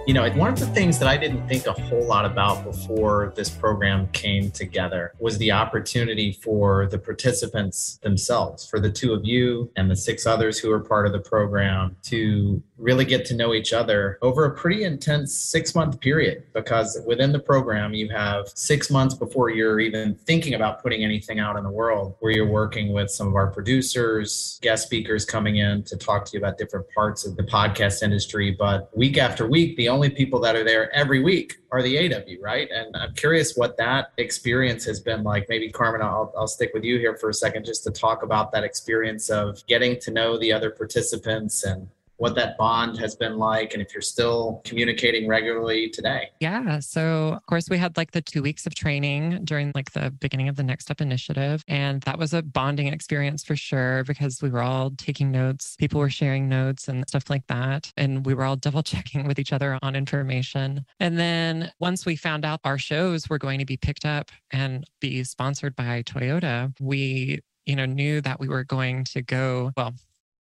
You 0.08 0.14
know, 0.14 0.26
one 0.36 0.54
of 0.54 0.58
the 0.58 0.68
things 0.68 1.00
that 1.00 1.10
I 1.10 1.18
didn't 1.18 1.50
think 1.50 1.66
a 1.66 1.74
whole 1.74 2.08
lot 2.08 2.24
about 2.24 2.64
before 2.64 3.34
this 3.36 3.50
program 3.50 4.08
came 4.14 4.50
together 4.52 5.12
was 5.20 5.38
the 5.38 5.52
opportunity 5.52 6.32
for 6.32 6.88
the 6.88 6.98
participants 6.98 8.00
themselves, 8.02 8.66
for 8.66 8.80
the 8.80 8.90
two 8.90 9.12
of 9.12 9.26
you 9.26 9.70
and 9.76 9.92
the 9.92 9.98
six 9.98 10.26
others 10.26 10.60
who 10.60 10.72
are 10.72 10.80
part 10.80 11.08
of 11.08 11.12
the 11.12 11.20
program 11.20 11.98
to 12.04 12.64
really 12.78 13.06
get 13.06 13.26
to 13.26 13.36
know 13.36 13.54
each 13.54 13.74
other 13.74 14.18
over 14.22 14.46
a 14.46 14.56
pretty 14.56 14.84
intense 14.84 15.34
six 15.34 15.74
month 15.76 16.00
period. 16.00 16.44
Because 16.54 17.00
within 17.06 17.32
the 17.32 17.40
program, 17.40 17.94
you 17.94 18.10
have 18.10 18.50
six 18.54 18.90
months 18.90 19.16
before 19.16 19.50
you're 19.50 19.80
even 19.80 20.16
thinking 20.16 20.54
about 20.54 20.82
putting 20.82 21.04
anything 21.04 21.40
out 21.40 21.58
in 21.58 21.64
the 21.64 21.72
world, 21.72 22.16
where 22.20 22.32
you're 22.32 22.48
working 22.48 22.94
with 22.94 23.10
some 23.10 23.28
of 23.28 23.36
our 23.36 23.48
producers, 23.48 24.60
guest 24.62 24.86
speakers 24.86 25.26
coming 25.26 25.58
in 25.58 25.84
to 25.84 25.98
talk 25.98 26.26
to 26.26 26.34
you 26.34 26.40
about 26.40 26.58
different 26.58 26.86
parts 26.94 27.26
of 27.26 27.36
the 27.36 27.44
podcast 27.44 28.04
industry. 28.04 28.56
But 28.58 28.96
week 28.96 29.18
after 29.18 29.48
week, 29.48 29.76
the 29.78 29.90
only 29.90 30.10
people 30.10 30.40
that 30.42 30.56
are 30.56 30.64
there 30.64 30.94
every 30.94 31.22
week 31.22 31.56
are 31.72 31.82
the 31.82 32.14
AW, 32.14 32.42
right? 32.42 32.70
And 32.72 32.96
I'm 32.96 33.14
curious 33.14 33.56
what 33.56 33.78
that 33.78 34.14
experience 34.18 34.86
has 34.86 35.00
been 35.00 35.24
like. 35.24 35.48
Maybe 35.50 35.70
Carmen, 35.70 36.02
I'll, 36.02 36.34
I'll 36.38 36.48
stick 36.48 36.72
with 36.74 36.84
you 36.84 36.98
here 36.98 37.18
for 37.18 37.30
a 37.30 37.34
second 37.34 37.66
just 37.66 37.84
to 37.84 37.92
talk 37.92 38.24
about 38.24 38.52
that 38.54 38.64
experience 38.64 39.30
of 39.30 39.66
getting 39.68 40.00
to 40.02 40.12
know 40.12 40.38
the 40.38 40.54
other 40.54 40.70
participants 40.70 41.64
and 41.64 41.88
what 42.18 42.36
that 42.36 42.58
bond 42.58 42.98
has 42.98 43.16
been 43.16 43.38
like 43.38 43.74
and 43.74 43.82
if 43.82 43.94
you're 43.94 44.02
still 44.02 44.62
communicating 44.66 45.28
regularly 45.28 45.90
today. 45.90 46.30
Yeah. 46.40 46.80
So, 46.80 47.34
of 47.34 47.46
course, 47.46 47.70
we 47.70 47.78
had 47.78 47.96
like 47.96 48.12
the 48.12 48.22
two 48.22 48.42
weeks 48.42 48.66
of 48.66 48.76
training 48.76 49.46
during 49.46 49.72
like 49.76 49.92
the 49.92 50.12
beginning 50.12 50.50
of 50.50 50.56
the 50.56 50.64
Next 50.64 50.86
Step 50.86 51.00
initiative. 51.00 51.64
And 51.68 52.02
that 52.02 52.18
was 52.18 52.34
a 52.34 52.42
bonding 52.42 52.88
experience 52.88 53.44
for 53.44 53.56
sure 53.56 54.04
because 54.04 54.42
we 54.42 54.50
were 54.50 54.62
all 54.62 54.92
taking 54.98 55.32
notes. 55.32 55.76
People 55.78 56.00
were 56.00 56.10
sharing 56.10 56.50
notes 56.50 56.88
and 56.88 57.08
stuff 57.08 57.30
like 57.30 57.46
that. 57.48 57.92
And 57.98 58.26
we 58.26 58.34
were 58.34 58.44
all 58.44 58.56
double 58.68 58.84
checking 58.84 59.28
with 59.28 59.40
each 59.40 59.54
other 59.54 59.78
on 59.82 59.96
information. 59.96 60.86
And 61.00 61.18
then 61.20 61.72
once 61.80 62.06
we 62.06 62.16
found 62.16 62.46
out 62.46 62.60
our 62.64 62.78
shows 62.78 63.30
were 63.30 63.38
going 63.38 63.60
to 63.60 63.66
be 63.66 63.78
picked 63.78 64.06
up 64.06 64.32
and 64.52 64.86
be 65.00 65.24
sponsored 65.24 65.76
by 65.76 66.04
Toyota, 66.04 66.74
we 66.80 67.42
you 67.68 67.76
know, 67.76 67.86
knew 67.86 68.22
that 68.22 68.40
we 68.40 68.48
were 68.48 68.64
going 68.64 69.04
to 69.04 69.22
go, 69.22 69.72
well, 69.76 69.94